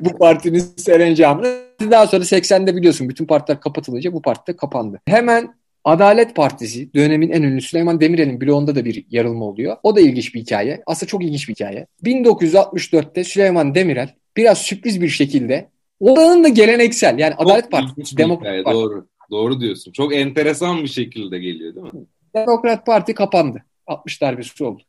bu 0.00 0.18
partinin 0.18 0.64
serencamını. 0.76 1.56
Daha 1.90 2.06
sonra 2.06 2.22
80'de 2.22 2.76
biliyorsun 2.76 3.08
bütün 3.08 3.26
partiler 3.26 3.60
kapatılınca 3.60 4.12
bu 4.12 4.22
parti 4.22 4.52
de 4.52 4.56
kapandı. 4.56 5.00
Hemen 5.06 5.54
Adalet 5.84 6.36
Partisi 6.36 6.94
dönemin 6.94 7.30
en 7.30 7.42
ünlü 7.42 7.60
Süleyman 7.60 8.00
Demirel'in 8.00 8.40
bloğunda 8.40 8.74
da 8.74 8.84
bir 8.84 9.04
yarılma 9.10 9.44
oluyor. 9.44 9.76
O 9.82 9.96
da 9.96 10.00
ilginç 10.00 10.34
bir 10.34 10.40
hikaye. 10.40 10.82
Aslında 10.86 11.10
çok 11.10 11.24
ilginç 11.24 11.48
bir 11.48 11.54
hikaye. 11.54 11.86
1964'te 12.04 13.24
Süleyman 13.24 13.74
Demirel 13.74 14.14
biraz 14.36 14.58
sürpriz 14.58 15.02
bir 15.02 15.08
şekilde 15.08 15.68
oranın 16.00 16.44
da 16.44 16.48
geleneksel 16.48 17.18
yani 17.18 17.34
Adalet 17.34 17.70
Partisi, 17.70 18.16
Demokrat 18.16 18.64
Parti. 18.64 18.78
Doğru. 18.78 19.06
Doğru 19.30 19.60
diyorsun. 19.60 19.92
Çok 19.92 20.14
enteresan 20.14 20.82
bir 20.82 20.88
şekilde 20.88 21.38
geliyor 21.38 21.74
değil 21.74 21.94
mi? 21.94 22.06
Demokrat 22.34 22.86
Parti 22.86 23.14
kapandı. 23.14 23.64
60 23.86 24.20
darbesi 24.20 24.64
oldu. 24.64 24.82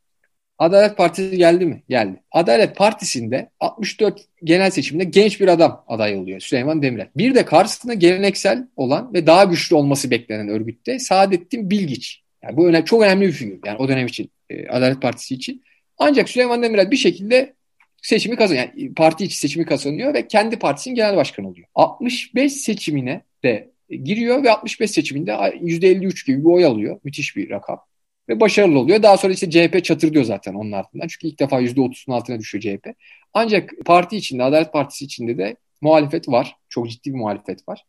Adalet 0.58 0.96
Partisi 0.96 1.36
geldi 1.36 1.66
mi? 1.66 1.82
Geldi. 1.88 2.22
Adalet 2.32 2.76
Partisi'nde 2.76 3.50
64 3.60 4.20
genel 4.44 4.70
seçimde 4.70 5.04
genç 5.04 5.40
bir 5.40 5.48
adam 5.48 5.84
aday 5.88 6.16
oluyor. 6.16 6.40
Süleyman 6.40 6.82
Demirel. 6.82 7.08
Bir 7.16 7.34
de 7.34 7.44
karşısında 7.44 7.94
geleneksel 7.94 8.68
olan 8.76 9.14
ve 9.14 9.26
daha 9.26 9.44
güçlü 9.44 9.76
olması 9.76 10.10
beklenen 10.10 10.48
örgütte 10.48 10.98
Saadettin 10.98 11.70
Bilgiç. 11.70 12.22
Yani 12.42 12.56
bu 12.56 12.68
önemli, 12.68 12.84
çok 12.84 13.02
önemli 13.02 13.26
bir 13.26 13.32
figür. 13.32 13.60
Yani 13.66 13.78
o 13.78 13.88
dönem 13.88 14.06
için, 14.06 14.30
e, 14.50 14.68
Adalet 14.68 15.02
Partisi 15.02 15.34
için. 15.34 15.62
Ancak 15.98 16.28
Süleyman 16.28 16.62
Demirel 16.62 16.90
bir 16.90 16.96
şekilde 16.96 17.54
seçimi 18.02 18.36
kazanıyor. 18.36 18.68
Yani 18.76 18.94
parti 18.94 19.24
içi 19.24 19.36
seçimi 19.36 19.66
kazanıyor 19.66 20.14
ve 20.14 20.28
kendi 20.28 20.58
partisinin 20.58 20.94
genel 20.94 21.16
başkanı 21.16 21.48
oluyor. 21.48 21.66
65 21.74 22.52
seçimine 22.52 23.22
de 23.44 23.70
giriyor 23.90 24.42
ve 24.42 24.50
65 24.50 24.90
seçiminde 24.90 25.30
%53 25.30 26.26
gibi 26.26 26.40
bir 26.40 26.50
oy 26.50 26.64
alıyor. 26.64 27.00
Müthiş 27.04 27.36
bir 27.36 27.50
rakam. 27.50 27.80
Ve 28.28 28.40
başarılı 28.40 28.78
oluyor. 28.78 29.02
Daha 29.02 29.16
sonra 29.16 29.32
işte 29.32 29.50
CHP 29.50 29.84
çatır 29.84 30.24
zaten 30.24 30.54
onun 30.54 30.72
ardından. 30.72 31.06
Çünkü 31.08 31.26
ilk 31.26 31.40
defa 31.40 31.62
%30'un 31.62 32.14
altına 32.14 32.38
düşüyor 32.38 32.62
CHP. 32.62 32.94
Ancak 33.34 33.72
parti 33.84 34.16
içinde, 34.16 34.42
Adalet 34.42 34.72
Partisi 34.72 35.04
içinde 35.04 35.38
de 35.38 35.56
muhalefet 35.80 36.28
var. 36.28 36.56
Çok 36.68 36.90
ciddi 36.90 37.10
bir 37.10 37.18
muhalefet 37.18 37.68
var. 37.68 37.84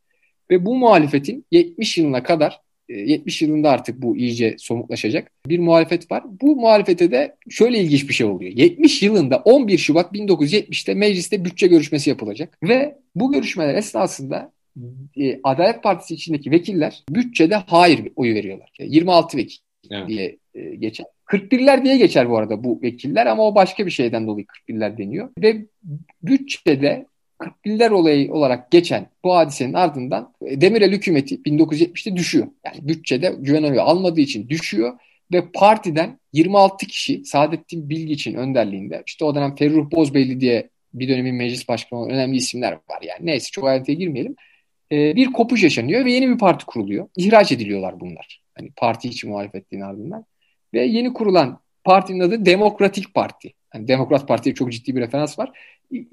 Ve 0.49 0.65
bu 0.65 0.75
muhalefetin 0.75 1.45
70 1.51 1.97
yılına 1.97 2.23
kadar 2.23 2.61
70 2.89 3.41
e, 3.41 3.45
yılında 3.45 3.69
artık 3.69 4.01
bu 4.01 4.17
iyice 4.17 4.55
somutlaşacak 4.59 5.31
bir 5.47 5.59
muhalefet 5.59 6.11
var. 6.11 6.23
Bu 6.41 6.55
muhalefete 6.55 7.11
de 7.11 7.35
şöyle 7.49 7.79
ilginç 7.79 8.09
bir 8.09 8.13
şey 8.13 8.27
oluyor. 8.27 8.51
70 8.51 9.03
yılında 9.03 9.37
11 9.37 9.77
Şubat 9.77 10.13
1970'te 10.13 10.93
mecliste 10.93 11.45
bütçe 11.45 11.67
görüşmesi 11.67 12.09
yapılacak 12.09 12.57
ve 12.63 12.97
bu 13.15 13.31
görüşmeler 13.31 13.75
esnasında 13.75 14.51
e, 15.17 15.39
Adalet 15.43 15.83
Partisi 15.83 16.13
içindeki 16.13 16.51
vekiller 16.51 17.03
bütçede 17.09 17.55
hayır 17.55 18.11
oyu 18.15 18.35
veriyorlar. 18.35 18.71
26 18.79 19.37
vekil 19.37 19.59
evet. 19.91 20.07
diye 20.07 20.37
e, 20.55 20.75
geçer. 20.75 21.05
41'ler 21.27 21.83
diye 21.83 21.97
geçer 21.97 22.29
bu 22.29 22.37
arada 22.37 22.63
bu 22.63 22.81
vekiller 22.81 23.25
ama 23.25 23.47
o 23.47 23.55
başka 23.55 23.85
bir 23.85 23.91
şeyden 23.91 24.27
dolayı 24.27 24.45
41'ler 24.45 24.97
deniyor. 24.97 25.29
Ve 25.41 25.65
bütçede 26.23 27.05
41'ler 27.39 27.89
olayı 27.89 28.33
olarak 28.33 28.71
geçen 28.71 29.07
bu 29.23 29.35
hadisenin 29.35 29.73
ardından 29.73 30.33
e, 30.45 30.61
Demirel 30.61 30.91
hükümeti 30.91 31.35
1970'te 31.35 32.15
düşüyor. 32.15 32.47
Yani 32.65 32.87
bütçede 32.87 33.35
güven 33.39 33.63
oyu 33.63 33.81
almadığı 33.81 34.21
için 34.21 34.49
düşüyor 34.49 34.93
ve 35.33 35.51
partiden 35.53 36.19
26 36.33 36.87
kişi 36.87 37.25
Saadettin 37.25 37.89
Bilgiç'in 37.89 38.35
önderliğinde 38.35 39.03
işte 39.05 39.25
o 39.25 39.35
dönem 39.35 39.55
Ferruh 39.55 39.91
Bozbeyli 39.91 40.39
diye 40.39 40.69
bir 40.93 41.09
dönemin 41.09 41.35
meclis 41.35 41.67
başkanı 41.67 41.99
olan 41.99 42.09
önemli 42.09 42.37
isimler 42.37 42.71
var 42.71 43.01
yani. 43.01 43.25
Neyse 43.25 43.47
çok 43.51 43.67
ayrıntıya 43.67 43.97
girmeyelim. 43.97 44.35
Ee, 44.91 45.15
bir 45.15 45.33
kopuş 45.33 45.63
yaşanıyor 45.63 46.05
ve 46.05 46.11
yeni 46.11 46.29
bir 46.29 46.37
parti 46.37 46.65
kuruluyor. 46.65 47.07
İhraç 47.17 47.51
ediliyorlar 47.51 47.99
bunlar. 47.99 48.41
Hani 48.55 48.71
parti 48.77 49.07
içi 49.07 49.27
muhalefetliğin 49.27 49.83
ardından. 49.83 50.25
Ve 50.73 50.85
yeni 50.85 51.13
kurulan 51.13 51.59
partinin 51.83 52.19
adı 52.19 52.45
Demokratik 52.45 53.13
Parti. 53.13 53.53
Yani 53.73 53.87
Demokrat 53.87 54.27
Parti'ye 54.27 54.55
çok 54.55 54.71
ciddi 54.71 54.95
bir 54.95 55.01
referans 55.01 55.39
var. 55.39 55.51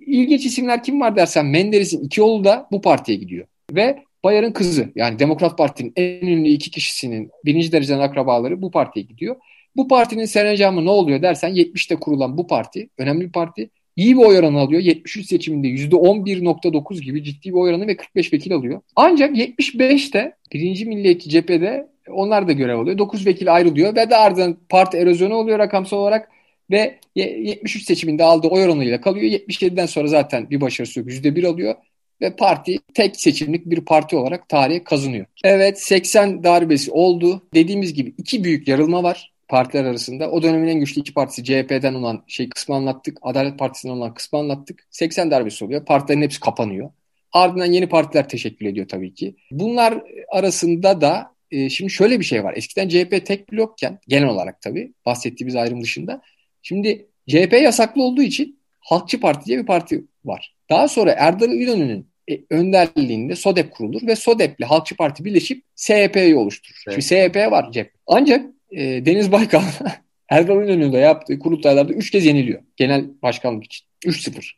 İlginç 0.07 0.47
isimler 0.47 0.83
kim 0.83 1.01
var 1.01 1.17
dersen 1.17 1.47
Menderes'in 1.47 2.05
iki 2.05 2.23
oğlu 2.23 2.45
da 2.45 2.69
bu 2.73 2.81
partiye 2.81 3.19
gidiyor. 3.19 3.47
Ve 3.73 4.03
Bayar'ın 4.25 4.53
kızı 4.53 4.93
yani 4.95 5.19
Demokrat 5.19 5.59
Parti'nin 5.59 5.93
en 5.97 6.27
ünlü 6.27 6.49
iki 6.49 6.71
kişisinin 6.71 7.31
birinci 7.45 7.73
dereceden 7.73 8.01
akrabaları 8.01 8.63
bu 8.63 8.71
partiye 8.71 9.07
gidiyor. 9.07 9.37
Bu 9.77 9.89
partinin 9.89 10.25
senecamı 10.25 10.85
ne 10.85 10.91
oluyor 10.91 11.23
dersen 11.23 11.55
70'te 11.55 11.97
kurulan 11.97 12.39
bu 12.39 12.47
parti 12.47 12.89
önemli 12.99 13.27
bir 13.27 13.33
parti. 13.33 13.71
İyi 13.99 14.17
bir 14.17 14.23
oy 14.23 14.39
oranı 14.39 14.59
alıyor. 14.59 14.83
73 14.83 15.27
seçiminde 15.27 15.69
%11.9 15.69 17.01
gibi 17.01 17.25
ciddi 17.25 17.49
bir 17.49 17.55
oy 17.55 17.71
oranı 17.71 17.87
ve 17.87 17.97
45 17.97 18.33
vekil 18.33 18.55
alıyor. 18.55 18.81
Ancak 18.97 19.37
75'te 19.37 20.33
birinci 20.53 20.87
milliyetçi 20.87 21.31
cephede 21.31 21.89
onlar 22.09 22.49
da 22.49 22.53
görev 22.53 22.79
alıyor. 22.79 22.99
9 22.99 23.27
vekil 23.27 23.55
ayrılıyor 23.55 23.97
ve 23.97 24.11
de 24.11 24.17
ardından 24.17 24.57
parti 24.69 24.97
erozyonu 24.97 25.35
oluyor 25.35 25.59
rakamsal 25.59 25.99
olarak 25.99 26.29
ve 26.71 26.99
73 27.15 27.85
seçiminde 27.85 28.25
aldığı 28.25 28.49
oy 28.49 28.65
oranıyla 28.65 29.01
kalıyor. 29.01 29.27
77'den 29.27 29.87
sonra 29.87 30.09
zaten 30.09 30.51
bir 30.51 30.61
başarısı 30.61 31.01
yok. 31.01 31.09
%1 31.09 31.47
alıyor 31.47 31.75
ve 32.21 32.37
parti 32.37 32.79
tek 32.95 33.17
seçimlik 33.17 33.67
bir 33.67 33.81
parti 33.81 34.17
olarak 34.17 34.49
tarihe 34.49 34.85
kazanıyor. 34.85 35.27
Evet 35.45 35.83
80 35.83 36.45
darbesi 36.45 36.91
oldu. 36.91 37.43
Dediğimiz 37.55 37.95
gibi 37.95 38.15
iki 38.19 38.45
büyük 38.45 38.69
yarılma 38.69 39.03
var 39.03 39.38
partiler 39.49 39.85
arasında. 39.85 40.31
O 40.31 40.43
dönemin 40.43 40.69
en 40.69 40.81
güçlü 40.81 41.01
iki 41.01 41.15
partisi 41.15 41.45
CHP'den 41.45 41.95
olan 41.95 42.25
şey 42.27 42.49
kısmı 42.49 42.75
anlattık. 42.75 43.19
Adalet 43.23 43.59
Partisi'nden 43.59 43.93
olan 43.93 44.15
kısmı 44.15 44.39
anlattık. 44.39 44.87
80 44.91 45.31
darbesi 45.31 45.65
oluyor. 45.65 45.85
Partilerin 45.85 46.23
hepsi 46.23 46.41
kapanıyor. 46.41 46.91
Ardından 47.33 47.73
yeni 47.73 47.89
partiler 47.89 48.29
teşekkül 48.29 48.67
ediyor 48.67 48.89
tabii 48.89 49.15
ki. 49.15 49.37
Bunlar 49.51 50.03
arasında 50.29 51.01
da 51.01 51.35
e, 51.51 51.69
şimdi 51.69 51.93
şöyle 51.93 52.21
bir 52.21 52.25
şey 52.25 52.45
var. 52.45 52.55
Eskiden 52.57 52.89
CHP 52.89 53.27
tek 53.27 53.53
blokken 53.53 53.99
genel 54.09 54.29
olarak 54.29 54.63
tabii 54.63 54.93
bahsettiğimiz 55.07 55.57
ayrım 55.57 55.83
dışında. 55.83 56.23
Şimdi 56.63 57.07
CHP 57.29 57.53
yasaklı 57.53 58.03
olduğu 58.03 58.23
için 58.23 58.59
Halkçı 58.81 59.21
Parti 59.21 59.47
diye 59.47 59.59
bir 59.59 59.67
parti 59.67 60.05
var. 60.25 60.55
Daha 60.71 60.89
sonra 60.89 61.15
Erdal 61.19 61.53
İnönü'nün 61.53 62.07
e, 62.31 62.41
önderliğinde 62.51 63.37
SODEP 63.37 63.71
kurulur 63.71 64.07
ve 64.07 64.17
SODEP 64.17 64.61
ile 64.61 64.67
Halkçı 64.67 64.97
Parti 64.97 65.25
birleşip 65.25 65.65
SHP'yi 65.77 66.37
oluşturur. 66.37 66.83
Evet. 66.89 67.03
Şimdi 67.03 67.29
SHP 67.29 67.37
var 67.37 67.73
cep. 67.73 67.93
Ancak 68.07 68.47
e, 68.71 69.07
Deniz 69.07 69.33
Baykal 69.33 69.63
Erdal 70.29 70.57
İnönü'nde 70.57 70.99
yaptığı 70.99 71.39
kurultaylarda 71.39 71.93
3 71.93 72.11
kez 72.11 72.27
yeniliyor. 72.27 72.63
Genel 72.77 73.05
başkanlık 73.23 73.65
için. 73.65 73.87
3-0. 74.05 74.51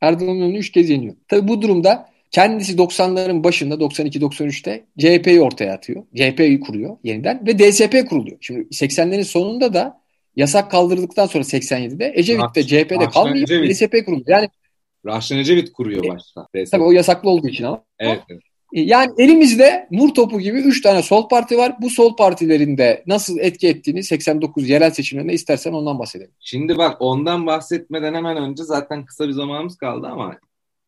Erdal 0.00 0.28
İnönü 0.28 0.58
3 0.58 0.72
kez 0.72 0.90
yeniyor. 0.90 1.14
Tabii 1.28 1.48
bu 1.48 1.62
durumda 1.62 2.08
kendisi 2.30 2.76
90'ların 2.76 3.44
başında 3.44 3.74
92-93'te 3.74 4.84
CHP'yi 4.98 5.40
ortaya 5.40 5.74
atıyor. 5.74 6.02
CHP'yi 6.16 6.60
kuruyor 6.60 6.96
yeniden 7.04 7.46
ve 7.46 7.58
DSP 7.58 8.08
kuruluyor. 8.08 8.36
Şimdi 8.40 8.60
80'lerin 8.60 9.24
sonunda 9.24 9.74
da 9.74 10.00
yasak 10.36 10.70
kaldırıldıktan 10.70 11.26
sonra 11.26 11.44
87'de 11.44 12.12
Ecevit 12.14 12.54
de 12.54 12.62
CHP'de 12.62 13.08
kalmayıp 13.08 13.48
DSP 13.48 14.04
kuruluyor. 14.04 14.28
Yani 14.28 14.48
Raşen 15.06 15.38
Ecevit 15.38 15.72
kuruyor 15.72 16.04
e, 16.04 16.08
başta. 16.08 16.46
DSP. 16.56 16.70
Tabii 16.70 16.82
o 16.82 16.92
yasaklı 16.92 17.30
olduğu 17.30 17.48
için 17.48 17.64
ama. 17.64 17.84
Evet. 17.98 18.20
evet. 18.30 18.42
Yani 18.74 19.12
elimizde 19.18 19.88
nur 19.90 20.14
topu 20.14 20.40
gibi 20.40 20.58
3 20.58 20.80
tane 20.80 21.02
sol 21.02 21.28
parti 21.28 21.58
var. 21.58 21.74
Bu 21.80 21.90
sol 21.90 22.16
partilerin 22.16 22.78
de 22.78 23.04
nasıl 23.06 23.38
etki 23.38 23.68
ettiğini 23.68 24.04
89 24.04 24.68
yerel 24.68 24.90
seçimlerinde 24.90 25.32
istersen 25.32 25.72
ondan 25.72 25.98
bahsedelim. 25.98 26.30
Şimdi 26.40 26.78
bak 26.78 26.96
ondan 27.00 27.46
bahsetmeden 27.46 28.14
hemen 28.14 28.36
önce 28.36 28.64
zaten 28.64 29.04
kısa 29.04 29.28
bir 29.28 29.32
zamanımız 29.32 29.76
kaldı 29.76 30.06
ama 30.06 30.38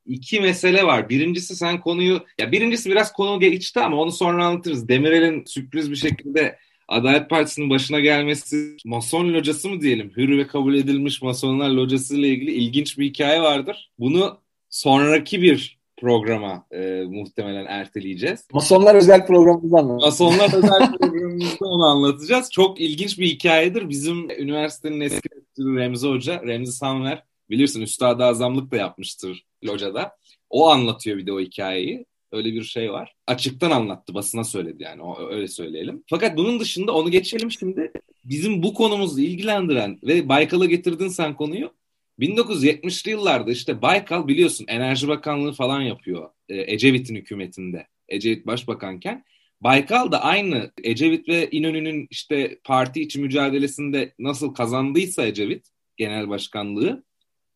iki 0.06 0.40
mesele 0.40 0.82
var. 0.84 1.08
Birincisi 1.08 1.56
sen 1.56 1.80
konuyu 1.80 2.20
ya 2.38 2.52
birincisi 2.52 2.90
biraz 2.90 3.12
konu 3.12 3.40
geçti 3.40 3.80
ama 3.80 3.96
onu 3.96 4.12
sonra 4.12 4.46
anlatırız. 4.46 4.88
Demirel'in 4.88 5.44
sürpriz 5.44 5.90
bir 5.90 5.96
şekilde 5.96 6.58
Adalet 6.88 7.30
Partisi'nin 7.30 7.70
başına 7.70 8.00
gelmesi 8.00 8.76
Mason 8.84 9.32
locası 9.32 9.68
mı 9.68 9.80
diyelim? 9.80 10.12
Hür 10.16 10.38
ve 10.38 10.46
kabul 10.46 10.74
edilmiş 10.74 11.22
Masonlar 11.22 11.70
locası 11.70 12.16
ile 12.16 12.28
ilgili 12.28 12.50
ilginç 12.50 12.98
bir 12.98 13.04
hikaye 13.04 13.42
vardır. 13.42 13.90
Bunu 13.98 14.38
sonraki 14.70 15.42
bir 15.42 15.75
programa 15.96 16.66
e, 16.70 17.04
muhtemelen 17.08 17.66
erteleyeceğiz. 17.66 18.46
Masonlar 18.52 18.94
özel 18.94 19.26
programımızda 19.26 19.78
anlatacağız. 19.78 20.20
Masonlar 20.20 20.54
özel 20.54 20.92
programımızda 20.92 21.66
onu 21.66 21.84
anlatacağız. 21.84 22.50
Çok 22.50 22.80
ilginç 22.80 23.18
bir 23.18 23.26
hikayedir. 23.26 23.88
Bizim 23.88 24.30
üniversitenin 24.30 25.00
eski 25.00 25.28
rektörü 25.36 25.76
Remzi 25.76 26.08
Hoca, 26.08 26.42
Remzi 26.42 26.72
Sanver 26.72 27.22
bilirsin 27.50 27.80
Üstad-ı 27.80 28.24
Azamlık 28.24 28.70
da 28.70 28.76
yapmıştır 28.76 29.46
locada. 29.64 30.16
O 30.50 30.68
anlatıyor 30.68 31.18
bir 31.18 31.26
de 31.26 31.32
o 31.32 31.40
hikayeyi. 31.40 32.06
Öyle 32.32 32.52
bir 32.52 32.62
şey 32.62 32.92
var. 32.92 33.14
Açıktan 33.26 33.70
anlattı, 33.70 34.14
basına 34.14 34.44
söyledi 34.44 34.82
yani. 34.82 35.02
O, 35.02 35.28
öyle 35.30 35.48
söyleyelim. 35.48 36.04
Fakat 36.10 36.36
bunun 36.36 36.60
dışında 36.60 36.92
onu 36.92 37.10
geçelim 37.10 37.50
şimdi. 37.50 37.92
Bizim 38.24 38.62
bu 38.62 38.74
konumuzla 38.74 39.20
ilgilendiren 39.20 39.98
ve 40.02 40.28
Baykal'a 40.28 40.64
getirdin 40.64 41.08
sen 41.08 41.36
konuyu. 41.36 41.70
1970'li 42.18 43.10
yıllarda 43.10 43.52
işte 43.52 43.82
Baykal 43.82 44.28
biliyorsun 44.28 44.64
Enerji 44.68 45.08
Bakanlığı 45.08 45.52
falan 45.52 45.80
yapıyor 45.80 46.30
e, 46.48 46.72
Ecevit'in 46.72 47.14
hükümetinde. 47.14 47.86
Ecevit 48.08 48.46
başbakanken. 48.46 49.24
Baykal 49.60 50.12
da 50.12 50.22
aynı 50.22 50.72
Ecevit 50.82 51.28
ve 51.28 51.50
İnönü'nün 51.50 52.06
işte 52.10 52.58
parti 52.64 53.02
içi 53.02 53.20
mücadelesinde 53.20 54.14
nasıl 54.18 54.54
kazandıysa 54.54 55.26
Ecevit 55.26 55.66
genel 55.96 56.28
başkanlığı 56.28 57.04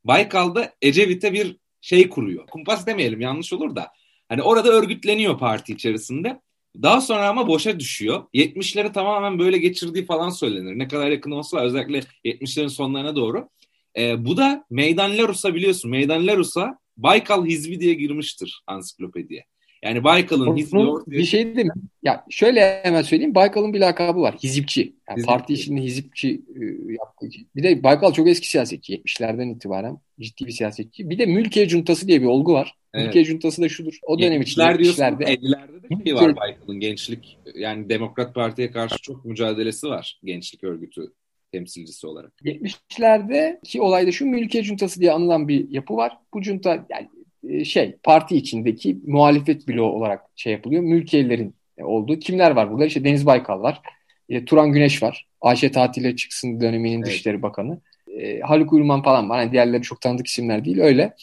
Baykal 0.04 0.54
da 0.54 0.74
Ecevit'e 0.82 1.32
bir 1.32 1.56
şey 1.80 2.08
kuruyor. 2.08 2.46
Kumpas 2.46 2.86
demeyelim 2.86 3.20
yanlış 3.20 3.52
olur 3.52 3.76
da. 3.76 3.88
Hani 4.28 4.42
orada 4.42 4.68
örgütleniyor 4.68 5.38
parti 5.38 5.72
içerisinde. 5.72 6.40
Daha 6.82 7.00
sonra 7.00 7.28
ama 7.28 7.48
boşa 7.48 7.80
düşüyor. 7.80 8.24
70'leri 8.34 8.92
tamamen 8.92 9.38
böyle 9.38 9.58
geçirdiği 9.58 10.04
falan 10.04 10.30
söylenir. 10.30 10.78
Ne 10.78 10.88
kadar 10.88 11.10
yakın 11.10 11.30
olsa 11.30 11.60
özellikle 11.60 12.00
70'lerin 12.24 12.68
sonlarına 12.68 13.16
doğru. 13.16 13.48
E, 13.98 14.24
bu 14.24 14.36
da 14.36 14.64
Meydan 14.70 15.18
Larus'a 15.18 15.54
biliyorsun. 15.54 15.90
Meydan 15.90 16.26
Larus'a 16.26 16.78
Baykal 16.96 17.46
Hizbi 17.46 17.80
diye 17.80 17.94
girmiştir 17.94 18.62
ansiklopediye. 18.66 19.44
Yani 19.82 20.04
Baykal'ın 20.04 20.56
hizbi 20.56 20.78
ortaya... 20.78 21.10
Bir 21.10 21.24
şey 21.24 21.56
değil 21.56 21.66
mi? 21.66 21.72
Ya 22.02 22.24
şöyle 22.30 22.80
hemen 22.82 23.02
söyleyeyim. 23.02 23.34
Baykal'ın 23.34 23.74
bir 23.74 23.80
lakabı 23.80 24.20
var. 24.20 24.34
Hizipçi. 24.42 24.80
Yani 24.80 25.16
hizipçi. 25.16 25.26
parti 25.26 25.52
içinde 25.52 25.80
hizipçi 25.80 26.28
e, 26.28 26.92
yaptığı 26.92 27.26
için. 27.26 27.48
Bir 27.56 27.62
de 27.62 27.82
Baykal 27.82 28.12
çok 28.12 28.28
eski 28.28 28.50
siyasetçi. 28.50 28.94
70'lerden 28.94 29.48
itibaren 29.48 29.98
ciddi 30.20 30.46
bir 30.46 30.52
siyasetçi. 30.52 31.10
Bir 31.10 31.18
de 31.18 31.26
mülkiye 31.26 31.68
cuntası 31.68 32.08
diye 32.08 32.22
bir 32.22 32.26
olgu 32.26 32.52
var. 32.52 32.74
Evet. 32.94 33.06
Mülkiye 33.06 33.24
cuntası 33.24 33.62
da 33.62 33.68
şudur. 33.68 33.98
O 34.02 34.18
dönem 34.18 34.42
içinde 34.42 34.64
70'lerde 34.64 35.22
50'lerde 35.22 35.82
de 35.82 36.04
şey 36.04 36.14
var 36.14 36.36
Baykal'ın 36.36 36.80
gençlik 36.80 37.38
yani 37.54 37.88
Demokrat 37.88 38.34
Parti'ye 38.34 38.70
karşı 38.70 38.98
çok 39.02 39.24
mücadelesi 39.24 39.86
var 39.86 40.20
gençlik 40.24 40.64
örgütü 40.64 41.12
temsilcisi 41.52 42.06
olarak. 42.06 42.32
70'lerde 42.44 43.60
ki 43.64 43.82
olayda 43.82 44.12
şu 44.12 44.26
mülkiye 44.26 44.62
cuntası 44.62 45.00
diye 45.00 45.12
anılan 45.12 45.48
bir 45.48 45.70
yapı 45.70 45.96
var. 45.96 46.18
Bu 46.34 46.42
junta 46.42 46.86
yani 46.90 47.08
e, 47.48 47.64
şey 47.64 47.96
parti 48.02 48.36
içindeki 48.36 48.98
muhalefet 49.06 49.68
bloğu 49.68 49.92
olarak 49.92 50.22
şey 50.36 50.52
yapılıyor. 50.52 50.82
Mülkiyelerin 50.82 51.54
olduğu 51.82 52.18
kimler 52.18 52.50
var 52.50 52.70
burada? 52.70 52.86
İşte 52.86 53.04
Deniz 53.04 53.26
Baykal 53.26 53.62
var. 53.62 53.80
E, 54.28 54.44
Turan 54.44 54.72
Güneş 54.72 55.02
var. 55.02 55.26
Ayşe 55.40 55.70
tatile 55.70 56.16
çıksın 56.16 56.60
döneminin 56.60 56.96
evet. 56.96 57.06
Dışişleri 57.06 57.42
Bakanı. 57.42 57.80
E, 58.18 58.40
Haluk 58.40 58.72
Uyurman 58.72 59.02
falan 59.02 59.30
var. 59.30 59.40
Yani 59.40 59.52
diğerleri 59.52 59.82
çok 59.82 60.00
tanıdık 60.00 60.26
isimler 60.26 60.64
değil. 60.64 60.78
Öyle 60.78 61.14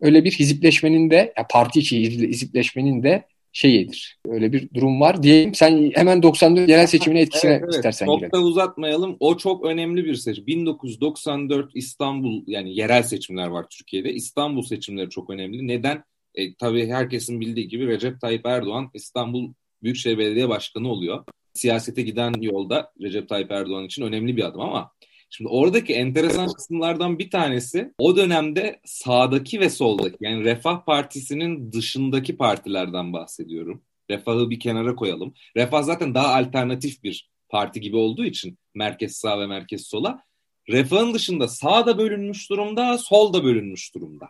öyle 0.00 0.24
bir 0.24 0.30
hizipleşmenin 0.30 1.10
de 1.10 1.34
parti 1.50 1.80
içi 1.80 2.00
hizipleşmenin 2.10 3.02
de 3.02 3.24
şeyidir. 3.52 4.18
Öyle 4.28 4.52
bir 4.52 4.74
durum 4.74 5.00
var. 5.00 5.22
Diyeyim 5.22 5.54
sen 5.54 5.90
hemen 5.94 6.22
94 6.22 6.68
yerel 6.68 6.86
seçimine 6.86 7.20
etkisine 7.22 7.50
evet, 7.50 7.62
evet. 7.64 7.74
istersen 7.74 8.06
Çok 8.06 8.18
girelim. 8.18 8.32
da 8.32 8.42
uzatmayalım. 8.42 9.16
O 9.20 9.36
çok 9.36 9.64
önemli 9.64 10.04
bir 10.04 10.14
seçim. 10.14 10.46
1994 10.46 11.70
İstanbul 11.74 12.42
yani 12.46 12.76
yerel 12.76 13.02
seçimler 13.02 13.46
var 13.46 13.66
Türkiye'de. 13.70 14.12
İstanbul 14.12 14.62
seçimleri 14.62 15.10
çok 15.10 15.30
önemli. 15.30 15.68
Neden? 15.68 16.04
E, 16.34 16.54
tabii 16.54 16.88
herkesin 16.88 17.40
bildiği 17.40 17.68
gibi 17.68 17.86
Recep 17.86 18.20
Tayyip 18.20 18.46
Erdoğan 18.46 18.90
İstanbul 18.94 19.52
Büyükşehir 19.82 20.18
Belediye 20.18 20.48
Başkanı 20.48 20.88
oluyor. 20.88 21.24
Siyasete 21.54 22.02
giden 22.02 22.32
yolda 22.40 22.92
Recep 23.02 23.28
Tayyip 23.28 23.52
Erdoğan 23.52 23.84
için 23.84 24.02
önemli 24.02 24.36
bir 24.36 24.44
adım 24.44 24.60
ama 24.60 24.92
Şimdi 25.34 25.48
oradaki 25.48 25.94
enteresan 25.94 26.52
kısımlardan 26.52 27.18
bir 27.18 27.30
tanesi 27.30 27.92
o 27.98 28.16
dönemde 28.16 28.80
sağdaki 28.84 29.60
ve 29.60 29.70
soldaki 29.70 30.16
yani 30.20 30.44
Refah 30.44 30.84
Partisi'nin 30.84 31.72
dışındaki 31.72 32.36
partilerden 32.36 33.12
bahsediyorum. 33.12 33.82
Refah'ı 34.10 34.50
bir 34.50 34.60
kenara 34.60 34.94
koyalım. 34.94 35.34
Refah 35.56 35.82
zaten 35.82 36.14
daha 36.14 36.34
alternatif 36.34 37.02
bir 37.02 37.30
parti 37.48 37.80
gibi 37.80 37.96
olduğu 37.96 38.24
için 38.24 38.58
merkez 38.74 39.16
sağ 39.16 39.40
ve 39.40 39.46
merkez 39.46 39.86
sola. 39.86 40.22
Refah'ın 40.68 41.14
dışında 41.14 41.48
sağ 41.48 41.86
da 41.86 41.98
bölünmüş 41.98 42.50
durumda, 42.50 42.98
sol 42.98 43.32
da 43.32 43.44
bölünmüş 43.44 43.94
durumda. 43.94 44.28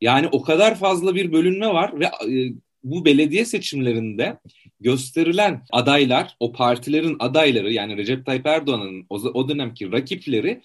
Yani 0.00 0.28
o 0.32 0.42
kadar 0.42 0.74
fazla 0.74 1.14
bir 1.14 1.32
bölünme 1.32 1.68
var 1.68 2.00
ve 2.00 2.04
e, 2.04 2.52
bu 2.90 3.04
belediye 3.04 3.44
seçimlerinde 3.44 4.38
gösterilen 4.80 5.62
adaylar, 5.72 6.36
o 6.40 6.52
partilerin 6.52 7.16
adayları 7.18 7.72
yani 7.72 7.96
Recep 7.96 8.26
Tayyip 8.26 8.46
Erdoğan'ın 8.46 9.06
o, 9.10 9.16
o 9.16 9.48
dönemki 9.48 9.92
rakipleri 9.92 10.62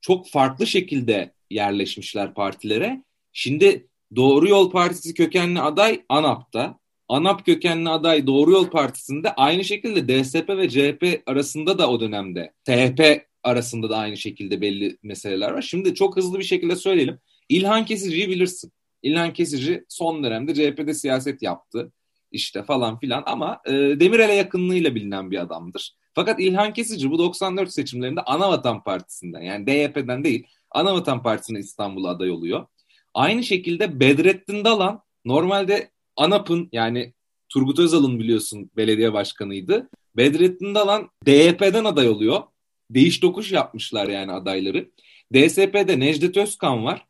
çok 0.00 0.28
farklı 0.28 0.66
şekilde 0.66 1.32
yerleşmişler 1.50 2.34
partilere. 2.34 3.02
Şimdi 3.32 3.86
Doğru 4.16 4.48
Yol 4.48 4.70
Partisi 4.70 5.14
kökenli 5.14 5.60
aday 5.60 6.02
ANAP'ta, 6.08 6.78
ANAP 7.08 7.46
kökenli 7.46 7.88
aday 7.88 8.26
Doğru 8.26 8.50
Yol 8.50 8.70
Partisi'nde 8.70 9.34
aynı 9.34 9.64
şekilde 9.64 10.08
DSP 10.08 10.48
ve 10.48 10.68
CHP 10.68 11.22
arasında 11.26 11.78
da 11.78 11.90
o 11.90 12.00
dönemde 12.00 12.52
THP 12.64 13.26
arasında 13.42 13.90
da 13.90 13.96
aynı 13.96 14.16
şekilde 14.16 14.60
belli 14.60 14.98
meseleler 15.02 15.50
var. 15.50 15.62
Şimdi 15.62 15.94
çok 15.94 16.16
hızlı 16.16 16.38
bir 16.38 16.44
şekilde 16.44 16.76
söyleyelim. 16.76 17.18
İlhan 17.48 17.84
Kesici'yi 17.84 18.28
bilirsin. 18.28 18.72
İlhan 19.04 19.32
Kesici 19.32 19.84
son 19.88 20.24
dönemde 20.24 20.54
CHP'de 20.54 20.94
siyaset 20.94 21.42
yaptı. 21.42 21.92
işte 22.32 22.62
falan 22.62 22.98
filan 22.98 23.22
ama 23.26 23.60
e, 23.66 23.72
Demirel'e 23.72 24.34
yakınlığıyla 24.34 24.94
bilinen 24.94 25.30
bir 25.30 25.38
adamdır. 25.38 25.94
Fakat 26.14 26.40
İlhan 26.40 26.72
Kesici 26.72 27.10
bu 27.10 27.18
94 27.18 27.72
seçimlerinde 27.72 28.20
Anavatan 28.20 28.84
Partisi'nden 28.84 29.40
yani 29.40 29.66
DYP'den 29.66 30.24
değil 30.24 30.46
Anavatan 30.70 31.22
Partisi'ne 31.22 31.58
İstanbul'a 31.58 32.10
aday 32.10 32.30
oluyor. 32.30 32.66
Aynı 33.14 33.44
şekilde 33.44 34.00
Bedrettin 34.00 34.64
Dalan 34.64 35.02
normalde 35.24 35.90
ANAP'ın 36.16 36.68
yani 36.72 37.14
Turgut 37.48 37.78
Özal'ın 37.78 38.18
biliyorsun 38.18 38.70
belediye 38.76 39.12
başkanıydı. 39.12 39.90
Bedrettin 40.16 40.74
Dalan 40.74 41.10
DYP'den 41.26 41.84
aday 41.84 42.08
oluyor. 42.08 42.42
Değiş 42.90 43.20
tokuş 43.20 43.52
yapmışlar 43.52 44.08
yani 44.08 44.32
adayları. 44.32 44.90
DSP'de 45.34 46.00
Necdet 46.00 46.36
Özkan 46.36 46.84
var. 46.84 47.06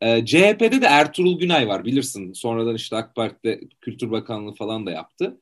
E, 0.00 0.26
CHP'de 0.26 0.82
de 0.82 0.86
Ertuğrul 0.86 1.38
Günay 1.38 1.68
var 1.68 1.84
bilirsin. 1.84 2.32
Sonradan 2.32 2.74
işte 2.74 2.96
AK 2.96 3.14
Parti'de 3.14 3.60
Kültür 3.80 4.10
Bakanlığı 4.10 4.54
falan 4.54 4.86
da 4.86 4.90
yaptı. 4.90 5.40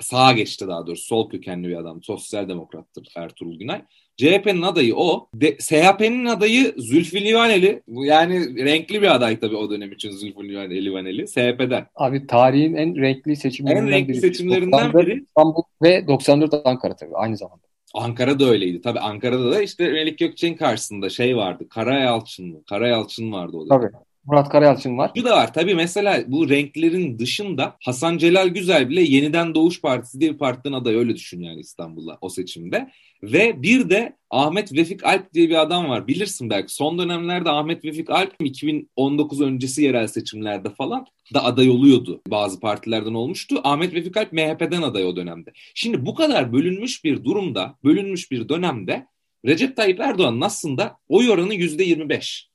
Sağa 0.00 0.32
geçti 0.32 0.68
daha 0.68 0.86
doğrusu. 0.86 1.04
Sol 1.04 1.30
kökenli 1.30 1.68
bir 1.68 1.76
adam. 1.76 2.02
Sosyal 2.02 2.48
demokrattır 2.48 3.08
Ertuğrul 3.16 3.58
Günay. 3.58 3.82
CHP'nin 4.16 4.62
adayı 4.62 4.96
o. 4.96 5.28
De, 5.34 5.56
SHP'nin 5.60 6.26
adayı 6.26 6.74
Zülfü 6.76 7.20
Livaneli. 7.20 7.82
Yani 7.88 8.64
renkli 8.64 9.02
bir 9.02 9.14
aday 9.14 9.40
tabii 9.40 9.56
o 9.56 9.70
dönem 9.70 9.92
için 9.92 10.10
Zülfü 10.10 10.48
Livaneli. 10.84 11.28
SHP'den. 11.28 11.86
Abi 11.94 12.26
tarihin 12.26 12.74
en 12.74 12.96
renkli 12.96 13.36
seçimlerinden 13.36 13.86
en 13.86 13.90
renkli 13.90 14.12
biri. 14.12 14.20
seçimlerinden 14.20 14.92
biri. 14.92 15.22
İstanbul 15.22 15.62
ve 15.82 16.08
94 16.08 16.54
Ankara 16.64 16.96
tabii 16.96 17.14
aynı 17.14 17.36
zamanda. 17.36 17.69
Ankara 17.94 18.40
da 18.40 18.44
öyleydi. 18.44 18.80
Tabii 18.80 19.00
Ankara'da 19.00 19.52
da 19.52 19.62
işte 19.62 19.92
Melik 19.92 20.18
Gökçek'in 20.18 20.56
karşısında 20.56 21.10
şey 21.10 21.36
vardı. 21.36 21.68
Karayalçın 21.68 22.46
mı? 22.48 22.64
Karayalçın 22.64 23.32
vardı 23.32 23.56
o 23.56 23.66
dönem. 23.66 23.80
Tabii. 23.80 24.09
Murat 24.26 24.48
Karayalçın 24.48 24.98
var. 24.98 25.10
Bu 25.16 25.24
da 25.24 25.36
var. 25.36 25.54
Tabii 25.54 25.74
mesela 25.74 26.24
bu 26.26 26.48
renklerin 26.48 27.18
dışında 27.18 27.76
Hasan 27.84 28.18
Celal 28.18 28.48
Güzel 28.48 28.88
bile 28.88 29.02
Yeniden 29.02 29.54
Doğuş 29.54 29.80
Partisi 29.80 30.20
diye 30.20 30.32
bir 30.32 30.38
partinin 30.38 30.74
adayı 30.74 30.98
öyle 30.98 31.14
düşün 31.14 31.40
yani 31.40 31.60
İstanbul'da 31.60 32.18
o 32.20 32.28
seçimde. 32.28 32.90
Ve 33.22 33.62
bir 33.62 33.90
de 33.90 34.16
Ahmet 34.30 34.72
Vefik 34.72 35.04
Alp 35.04 35.32
diye 35.32 35.48
bir 35.48 35.60
adam 35.60 35.88
var. 35.88 36.06
Bilirsin 36.06 36.50
belki. 36.50 36.74
Son 36.74 36.98
dönemlerde 36.98 37.50
Ahmet 37.50 37.84
Vefik 37.84 38.10
Alp 38.10 38.34
2019 38.40 39.40
öncesi 39.40 39.82
yerel 39.82 40.06
seçimlerde 40.06 40.70
falan 40.70 41.06
da 41.34 41.44
aday 41.44 41.70
oluyordu. 41.70 42.20
Bazı 42.28 42.60
partilerden 42.60 43.14
olmuştu. 43.14 43.60
Ahmet 43.64 43.94
Vefik 43.94 44.16
Alp 44.16 44.32
MHP'den 44.32 44.82
aday 44.82 45.04
o 45.04 45.16
dönemde. 45.16 45.52
Şimdi 45.74 46.06
bu 46.06 46.14
kadar 46.14 46.52
bölünmüş 46.52 47.04
bir 47.04 47.24
durumda, 47.24 47.74
bölünmüş 47.84 48.30
bir 48.30 48.48
dönemde 48.48 49.06
Recep 49.46 49.76
Tayyip 49.76 50.00
Erdoğan'ın 50.00 50.40
aslında 50.40 50.96
oy 51.08 51.30
oranı 51.30 51.54
%25. 51.54 52.49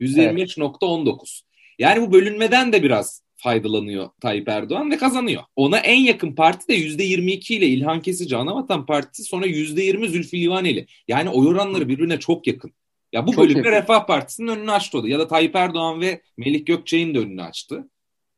%25.19. 0.00 1.08
Evet. 1.08 1.42
Yani 1.78 2.06
bu 2.06 2.12
bölünmeden 2.12 2.72
de 2.72 2.82
biraz 2.82 3.22
faydalanıyor 3.38 4.08
Tayyip 4.20 4.48
Erdoğan 4.48 4.90
ve 4.90 4.96
kazanıyor. 4.96 5.42
Ona 5.56 5.78
en 5.78 6.00
yakın 6.00 6.34
parti 6.34 6.68
de 6.68 6.78
%22 6.78 7.54
ile 7.54 7.66
İlhan 7.66 8.02
Kesici 8.02 8.36
Anavatan 8.36 8.86
Partisi 8.86 9.24
sonra 9.24 9.46
%20 9.46 10.08
Zülfü 10.08 10.40
Livaneli. 10.40 10.86
Yani 11.08 11.28
oy 11.28 11.46
oranları 11.46 11.88
birbirine 11.88 12.18
çok 12.18 12.46
yakın. 12.46 12.72
Ya 13.12 13.26
bu 13.26 13.32
çok 13.32 13.44
bölümde 13.44 13.58
yakın. 13.58 13.70
Refah 13.70 14.06
Partisi'nin 14.06 14.48
önünü 14.48 14.70
açtı 14.70 14.98
o 14.98 15.02
da. 15.02 15.08
Ya 15.08 15.18
da 15.18 15.28
Tayyip 15.28 15.56
Erdoğan 15.56 16.00
ve 16.00 16.22
Melih 16.36 16.66
Gökçek'in 16.66 17.14
de 17.14 17.18
önünü 17.18 17.42
açtı. 17.42 17.88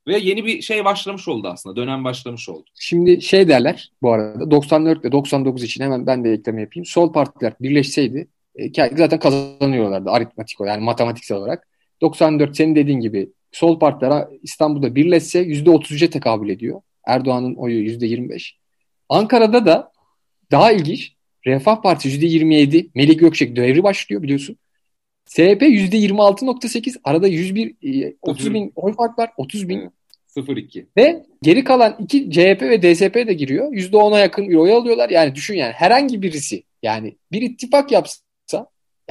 Ve 0.06 0.18
yeni 0.18 0.44
bir 0.44 0.62
şey 0.62 0.84
başlamış 0.84 1.28
oldu 1.28 1.48
aslında. 1.48 1.76
Dönem 1.76 2.04
başlamış 2.04 2.48
oldu. 2.48 2.64
Şimdi 2.74 3.22
şey 3.22 3.48
derler 3.48 3.90
bu 4.02 4.12
arada 4.12 4.50
94 4.50 5.04
ile 5.04 5.12
99 5.12 5.62
için 5.62 5.84
hemen 5.84 6.06
ben 6.06 6.24
de 6.24 6.32
ekleme 6.32 6.60
yapayım. 6.60 6.86
Sol 6.86 7.12
partiler 7.12 7.54
birleşseydi 7.60 8.28
e, 8.64 8.96
zaten 8.96 9.18
kazanıyorlardı 9.18 10.10
aritmatik 10.10 10.60
olarak 10.60 10.76
yani 10.76 10.84
matematiksel 10.84 11.38
olarak. 11.38 11.68
94 12.00 12.56
senin 12.56 12.76
dediğin 12.76 13.00
gibi 13.00 13.30
sol 13.52 13.78
partiler 13.78 14.28
İstanbul'da 14.42 14.94
birleşse 14.94 15.42
%33'e 15.42 16.10
tekabül 16.10 16.48
ediyor. 16.48 16.80
Erdoğan'ın 17.06 17.54
oyu 17.54 17.84
%25. 17.84 18.52
Ankara'da 19.08 19.66
da 19.66 19.92
daha 20.50 20.72
ilginç 20.72 21.12
Refah 21.46 21.82
Partisi 21.82 22.26
%27 22.26 22.90
Melih 22.94 23.18
Gökçek 23.18 23.56
devri 23.56 23.82
başlıyor 23.82 24.22
biliyorsun. 24.22 24.56
CHP 25.26 25.62
%26.8 25.62 26.96
arada 27.04 27.26
101 27.28 28.16
30 28.22 28.46
e, 28.46 28.54
bin 28.54 28.72
oy 28.76 28.94
fark 28.94 29.18
var 29.18 29.30
30 29.36 29.68
bin. 29.68 29.90
0-2. 30.36 30.86
Ve 30.96 31.26
geri 31.42 31.64
kalan 31.64 31.96
iki 31.98 32.30
CHP 32.30 32.62
ve 32.62 32.82
DSP 32.82 33.14
de 33.14 33.34
giriyor. 33.34 33.72
%10'a 33.72 34.18
yakın 34.18 34.48
bir 34.48 34.54
oy 34.54 34.72
alıyorlar. 34.72 35.10
Yani 35.10 35.34
düşün 35.34 35.54
yani 35.54 35.72
herhangi 35.72 36.22
birisi 36.22 36.62
yani 36.82 37.16
bir 37.32 37.42
ittifak 37.42 37.92
yapsa 37.92 38.29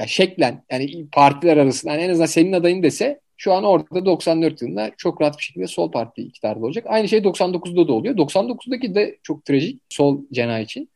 ya 0.00 0.06
şeklen 0.06 0.62
yani 0.70 1.06
partiler 1.12 1.56
arasında 1.56 1.92
yani 1.92 2.02
en 2.02 2.10
azından 2.10 2.26
senin 2.26 2.52
adayın 2.52 2.82
dese 2.82 3.20
şu 3.36 3.52
an 3.52 3.64
orada 3.64 4.06
94 4.06 4.62
yılında 4.62 4.90
çok 4.98 5.20
rahat 5.20 5.38
bir 5.38 5.42
şekilde 5.42 5.66
sol 5.66 5.90
parti 5.90 6.22
iktidarda 6.22 6.66
olacak. 6.66 6.84
Aynı 6.88 7.08
şey 7.08 7.18
99'da 7.18 7.88
da 7.88 7.92
oluyor. 7.92 8.16
99'daki 8.16 8.94
de 8.94 9.18
çok 9.22 9.44
trajik 9.44 9.82
sol 9.88 10.20
cenah 10.32 10.60
için. 10.60 10.90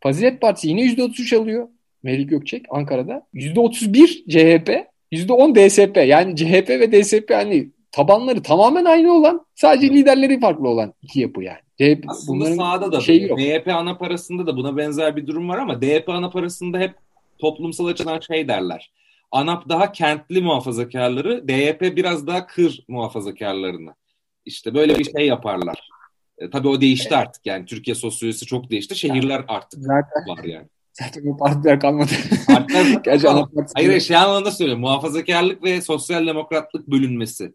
Fazilet 0.00 0.40
Partisi 0.40 0.68
yine 0.68 0.80
%33 0.80 1.36
alıyor. 1.36 1.68
Melih 2.02 2.28
Gökçek 2.28 2.66
Ankara'da. 2.70 3.26
%31 3.34 4.06
CHP, 4.06 4.86
%10 5.12 5.54
DSP. 5.54 5.96
Yani 5.96 6.36
CHP 6.36 6.68
ve 6.68 6.92
DSP 6.92 7.30
hani 7.30 7.70
tabanları 7.92 8.42
tamamen 8.42 8.84
aynı 8.84 9.12
olan 9.12 9.46
sadece 9.54 9.90
liderleri 9.90 10.40
farklı 10.40 10.68
olan 10.68 10.94
iki 11.02 11.20
yapı 11.20 11.42
yani. 11.42 11.60
CHP, 11.78 12.04
Aslında 12.08 12.54
sağda 12.54 12.92
da 12.92 13.00
şey 13.00 13.22
yok. 13.22 13.38
DYP 13.38 13.68
ana 13.68 13.98
parasında 13.98 14.46
da 14.46 14.56
buna 14.56 14.76
benzer 14.76 15.16
bir 15.16 15.26
durum 15.26 15.48
var 15.48 15.58
ama 15.58 15.82
DYP 15.82 16.08
ana 16.08 16.30
parasında 16.30 16.78
hep 16.78 16.94
toplumsal 17.40 17.86
açıdan 17.86 18.20
şey 18.20 18.48
derler. 18.48 18.92
ANAP 19.32 19.68
daha 19.68 19.92
kentli 19.92 20.42
muhafazakarları, 20.42 21.48
DYP 21.48 21.96
biraz 21.96 22.26
daha 22.26 22.46
kır 22.46 22.84
muhafazakarlarını. 22.88 23.94
İşte 24.44 24.74
böyle 24.74 24.98
bir 24.98 25.04
şey 25.04 25.26
yaparlar. 25.26 25.88
E, 26.38 26.50
tabii 26.50 26.68
o 26.68 26.80
değişti 26.80 27.16
artık 27.16 27.46
yani 27.46 27.66
Türkiye 27.66 27.94
sosyolojisi 27.94 28.46
çok 28.46 28.70
değişti. 28.70 28.94
Şehirler 28.94 29.44
artık 29.48 29.80
zaten, 29.80 30.28
var 30.28 30.44
yani. 30.44 30.66
Zaten 30.92 31.24
bu 31.24 31.36
partiler 31.36 31.80
kalmadı. 31.80 32.10
Partiler 32.46 33.00
Gerçi 33.04 33.28
ANAP 33.28 33.54
partisi 33.54 33.74
Hayır 33.74 34.00
şey 34.00 34.16
anlamında 34.16 34.50
söylüyorum. 34.50 34.80
Muhafazakarlık 34.80 35.62
ve 35.64 35.82
sosyal 35.82 36.26
demokratlık 36.26 36.86
bölünmesi 36.88 37.54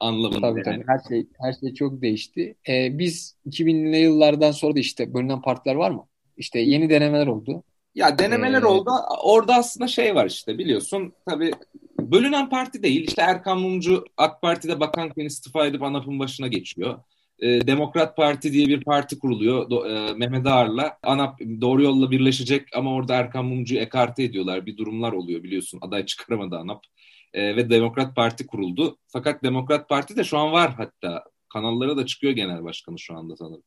anlamında. 0.00 0.40
Tabii 0.40 0.62
yani. 0.66 0.84
tabii 0.84 0.84
her 0.86 1.08
şey 1.08 1.26
her 1.40 1.52
şey 1.52 1.74
çok 1.74 2.02
değişti. 2.02 2.56
Ee, 2.68 2.98
biz 2.98 3.36
2000'li 3.46 3.98
yıllardan 3.98 4.50
sonra 4.50 4.74
da 4.74 4.80
işte 4.80 5.14
bölünen 5.14 5.42
partiler 5.42 5.74
var 5.74 5.90
mı? 5.90 6.06
İşte 6.36 6.58
yeni 6.58 6.90
denemeler 6.90 7.26
oldu. 7.26 7.62
Ya 7.94 8.18
denemeler 8.18 8.62
ee... 8.62 8.66
oldu. 8.66 8.90
Orada 9.22 9.54
aslında 9.54 9.88
şey 9.88 10.14
var 10.14 10.26
işte 10.26 10.58
biliyorsun 10.58 11.12
tabii 11.28 11.52
bölünen 12.00 12.48
parti 12.48 12.82
değil. 12.82 13.08
İşte 13.08 13.22
Erkan 13.22 13.60
Mumcu 13.60 14.04
AK 14.16 14.42
Parti'de 14.42 14.80
bakanken 14.80 15.24
istifa 15.24 15.66
edip 15.66 15.82
ANAP'ın 15.82 16.18
başına 16.18 16.46
geçiyor. 16.46 16.98
Ee, 17.40 17.66
Demokrat 17.66 18.16
Parti 18.16 18.52
diye 18.52 18.66
bir 18.66 18.84
parti 18.84 19.18
kuruluyor 19.18 19.70
Do, 19.70 19.86
e, 19.88 20.14
Mehmet 20.14 20.46
Ağar'la. 20.46 20.98
ANAP 21.02 21.40
doğru 21.40 21.82
yolla 21.82 22.10
birleşecek 22.10 22.68
ama 22.74 22.94
orada 22.94 23.14
Erkan 23.14 23.44
Mumcu'yu 23.44 23.80
ekarte 23.80 24.22
ediyorlar. 24.22 24.66
Bir 24.66 24.76
durumlar 24.76 25.12
oluyor 25.12 25.42
biliyorsun. 25.42 25.78
Aday 25.82 26.06
çıkaramadı 26.06 26.56
ANAP. 26.56 26.84
E, 27.32 27.56
ve 27.56 27.70
Demokrat 27.70 28.16
Parti 28.16 28.46
kuruldu. 28.46 28.98
Fakat 29.08 29.42
Demokrat 29.42 29.88
Parti 29.88 30.16
de 30.16 30.24
şu 30.24 30.38
an 30.38 30.52
var 30.52 30.74
hatta. 30.76 31.24
Kanallara 31.52 31.96
da 31.96 32.06
çıkıyor 32.06 32.32
genel 32.32 32.64
başkanı 32.64 32.98
şu 32.98 33.16
anda 33.16 33.36
sanırım. 33.36 33.62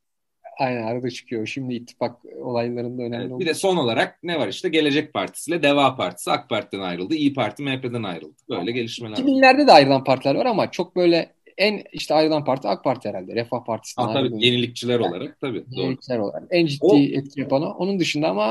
Aynen 0.62 0.84
arada 0.84 1.10
çıkıyor. 1.10 1.48
Şimdi 1.48 1.74
ittifak 1.74 2.26
olaylarında 2.36 3.04
önemli 3.04 3.28
evet, 3.30 3.40
Bir 3.40 3.46
de 3.46 3.54
son 3.54 3.78
olarak 3.78 4.24
ne 4.24 4.40
var 4.40 4.48
işte 4.48 4.70
Gelecek 4.70 5.14
Partisi 5.14 5.52
ile 5.52 5.64
Deva 5.64 5.96
Partisi 5.96 6.32
AK 6.32 6.50
Parti'den 6.50 6.80
ayrıldı. 6.80 7.16
İyi 7.16 7.34
Parti 7.34 7.64
MHP'den 7.64 8.04
ayrıldı. 8.04 8.36
Böyle 8.50 8.72
gelişmeler 8.72 9.18
2000'lerde 9.18 9.68
de 9.68 9.72
ayrılan 9.72 10.04
partiler 10.04 10.36
var 10.36 10.46
ama 10.46 10.72
çok 10.72 10.96
böyle 10.96 11.34
en 11.58 11.84
işte 11.94 12.14
ayrılan 12.14 12.46
parti 12.46 12.68
AK 12.68 12.84
Parti 12.84 13.10
herhalde. 13.10 13.36
Refah 13.36 13.66
Partisi'nden 13.66 14.08
ha, 14.08 14.14
tabii, 14.14 14.46
Yenilikçiler 14.46 15.00
yani, 15.00 15.10
olarak 15.10 15.40
tabii. 15.42 15.64
Yenilikçiler 15.70 16.18
doğru. 16.18 16.26
olarak. 16.26 16.44
En 16.52 16.66
ciddi 16.66 16.86
o, 16.86 16.98
etki 16.98 17.42
yapan 17.42 17.62
o. 17.62 17.66
Onun 17.66 18.00
dışında 18.00 18.30
ama 18.30 18.48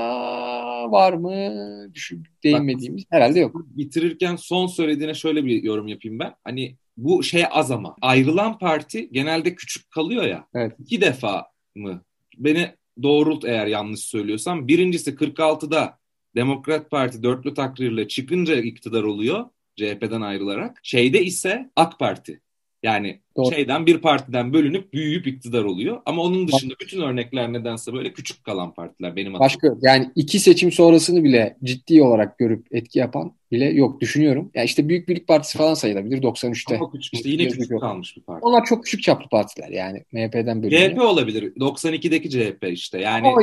var 0.93 1.13
mı 1.13 1.55
düşün, 1.95 2.23
değinmediğimiz 2.45 3.05
bak, 3.05 3.13
herhalde 3.13 3.41
yok. 3.41 3.67
Bitirirken 3.67 4.37
son 4.37 4.67
söylediğine 4.67 5.15
şöyle 5.15 5.45
bir 5.45 5.63
yorum 5.63 5.89
yapayım 5.89 6.19
ben. 6.19 6.35
Hani 6.45 6.77
bu 6.97 7.23
şey 7.23 7.45
az 7.51 7.71
ama 7.71 7.97
ayrılan 8.03 8.59
parti 8.59 9.09
genelde 9.13 9.55
küçük 9.55 9.91
kalıyor 9.91 10.23
ya. 10.23 10.45
Evet. 10.55 10.73
İki 10.79 11.01
defa 11.01 11.47
mı? 11.77 12.05
Beni 12.39 12.75
doğrult 13.03 13.45
eğer 13.45 13.67
yanlış 13.67 14.01
söylüyorsam. 14.01 14.69
Birincisi 14.69 15.15
46'da 15.15 15.99
Demokrat 16.35 16.91
Parti 16.91 17.23
dörtlü 17.23 17.55
takrirle 17.55 18.09
çıkınca 18.09 18.57
iktidar 18.57 19.03
oluyor. 19.03 19.45
CHP'den 19.77 20.21
ayrılarak. 20.21 20.81
Şeyde 20.83 21.25
ise 21.25 21.71
AK 21.77 21.99
Parti. 21.99 22.41
Yani 22.83 23.21
Doğru. 23.37 23.55
şeyden 23.55 23.87
bir 23.87 23.99
partiden 23.99 24.53
bölünüp 24.53 24.93
büyüyüp 24.93 25.27
iktidar 25.27 25.65
oluyor. 25.65 26.01
Ama 26.07 26.23
onun 26.23 26.49
dışında 26.49 26.75
bütün 26.81 27.01
örnekler 27.01 27.53
nedense 27.53 27.93
böyle 27.93 28.13
küçük 28.13 28.45
kalan 28.45 28.75
partiler 28.75 29.17
benim 29.17 29.35
adım. 29.35 29.41
Başka 29.41 29.69
yani 29.83 30.11
iki 30.15 30.39
seçim 30.39 30.73
sonrasını 30.73 31.25
bile 31.25 31.57
ciddi 31.65 32.03
olarak 32.03 32.39
görüp 32.39 32.67
etki 32.71 32.99
yapan 32.99 33.33
bile 33.53 33.65
yok 33.65 34.01
düşünüyorum. 34.01 34.45
Ya 34.45 34.61
yani 34.61 34.67
işte 34.67 34.89
Büyük 34.89 35.09
Birlik 35.09 35.29
Partisi 35.29 35.59
falan 35.59 35.75
sayılabilir 35.75 36.23
93'te. 36.23 36.77
Ama 36.77 36.93
küçük, 36.93 37.15
işte 37.15 37.29
yine 37.29 37.49
küçük 37.49 37.71
yok. 37.71 37.81
kalmış 37.81 38.17
bir 38.17 38.23
parti. 38.23 38.45
Onlar 38.45 38.65
çok 38.65 38.85
küçük 38.85 39.03
çaplı 39.03 39.29
partiler 39.29 39.69
yani 39.69 40.05
MHP'den 40.13 40.63
bölünüyor. 40.63 40.91
CHP 40.91 41.01
olabilir. 41.01 41.55
92'deki 41.55 42.31
CHP 42.31 42.65
işte. 42.73 43.01
Yani 43.01 43.29
ama, 43.29 43.43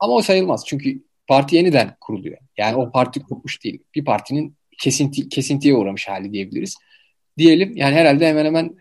ama 0.00 0.12
o 0.12 0.22
sayılmaz. 0.22 0.64
Çünkü 0.66 1.02
parti 1.26 1.56
yeniden 1.56 1.96
kuruluyor. 2.00 2.38
Yani 2.58 2.76
o 2.76 2.90
parti 2.90 3.20
kopmuş 3.20 3.64
değil. 3.64 3.78
Bir 3.94 4.04
partinin 4.04 4.54
kesinti, 4.78 5.28
kesintiye 5.28 5.74
uğramış 5.74 6.08
hali 6.08 6.32
diyebiliriz 6.32 6.76
diyelim. 7.40 7.76
Yani 7.76 7.94
herhalde 7.94 8.28
hemen 8.28 8.44
hemen 8.44 8.76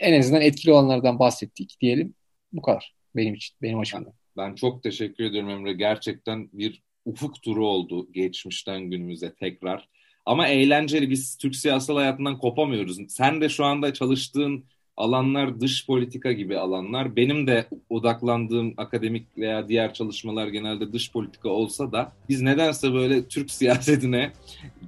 en 0.00 0.20
azından 0.20 0.42
etkili 0.42 0.72
olanlardan 0.72 1.18
bahsettik 1.18 1.76
diyelim. 1.80 2.14
Bu 2.52 2.62
kadar 2.62 2.94
benim 3.16 3.34
için, 3.34 3.56
benim 3.62 3.78
açımdan. 3.78 4.12
Ben 4.36 4.54
çok 4.54 4.82
teşekkür 4.82 5.24
ediyorum 5.24 5.50
Emre. 5.50 5.72
Gerçekten 5.72 6.48
bir 6.52 6.82
ufuk 7.04 7.42
turu 7.42 7.66
oldu 7.66 8.12
geçmişten 8.12 8.90
günümüze 8.90 9.34
tekrar. 9.34 9.88
Ama 10.26 10.48
eğlenceli. 10.48 11.10
Biz 11.10 11.36
Türk 11.36 11.56
siyasal 11.56 11.96
hayatından 11.96 12.38
kopamıyoruz. 12.38 12.98
Sen 13.08 13.40
de 13.40 13.48
şu 13.48 13.64
anda 13.64 13.92
çalıştığın 13.92 14.64
alanlar 14.96 15.60
dış 15.60 15.86
politika 15.86 16.32
gibi 16.32 16.58
alanlar. 16.58 17.16
Benim 17.16 17.46
de 17.46 17.66
odaklandığım 17.90 18.74
akademik 18.76 19.38
veya 19.38 19.68
diğer 19.68 19.94
çalışmalar 19.94 20.46
genelde 20.48 20.92
dış 20.92 21.12
politika 21.12 21.48
olsa 21.48 21.92
da 21.92 22.12
biz 22.28 22.42
nedense 22.42 22.92
böyle 22.92 23.28
Türk 23.28 23.50
siyasetine 23.50 24.32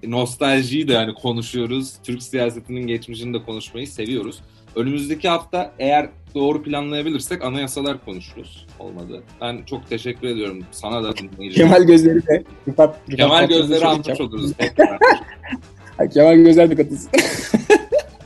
nostaljiyi 0.04 0.88
de 0.88 0.92
yani 0.92 1.14
konuşuyoruz. 1.14 1.94
Türk 2.04 2.22
siyasetinin 2.22 2.86
geçmişini 2.86 3.34
de 3.34 3.42
konuşmayı 3.42 3.88
seviyoruz. 3.88 4.40
Önümüzdeki 4.76 5.28
hafta 5.28 5.74
eğer 5.78 6.08
doğru 6.34 6.62
planlayabilirsek 6.62 7.44
anayasalar 7.44 8.04
konuşuruz. 8.04 8.66
Olmadı. 8.78 9.22
Ben 9.40 9.62
çok 9.66 9.88
teşekkür 9.88 10.28
ediyorum 10.28 10.64
sana 10.70 11.04
da. 11.04 11.14
Kemal 11.54 11.82
Gözleri 11.82 12.26
de. 12.26 12.44
Rıfat, 12.68 13.00
Kemal 13.16 13.48
Gözleri 13.48 13.86
almış 13.86 14.20
oluruz. 14.20 14.52
Kemal 16.14 16.36
Gözler 16.36 16.70
de 16.70 16.76
katılsın. 16.76 17.10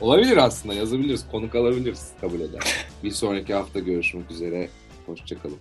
Olabilir 0.01 0.37
aslında 0.37 0.73
yazabiliriz. 0.73 1.25
Konuk 1.31 1.55
alabiliriz 1.55 2.11
kabul 2.21 2.39
eder. 2.39 2.61
Bir 3.03 3.11
sonraki 3.11 3.53
hafta 3.53 3.79
görüşmek 3.79 4.31
üzere. 4.31 4.69
Hoşçakalın. 5.05 5.57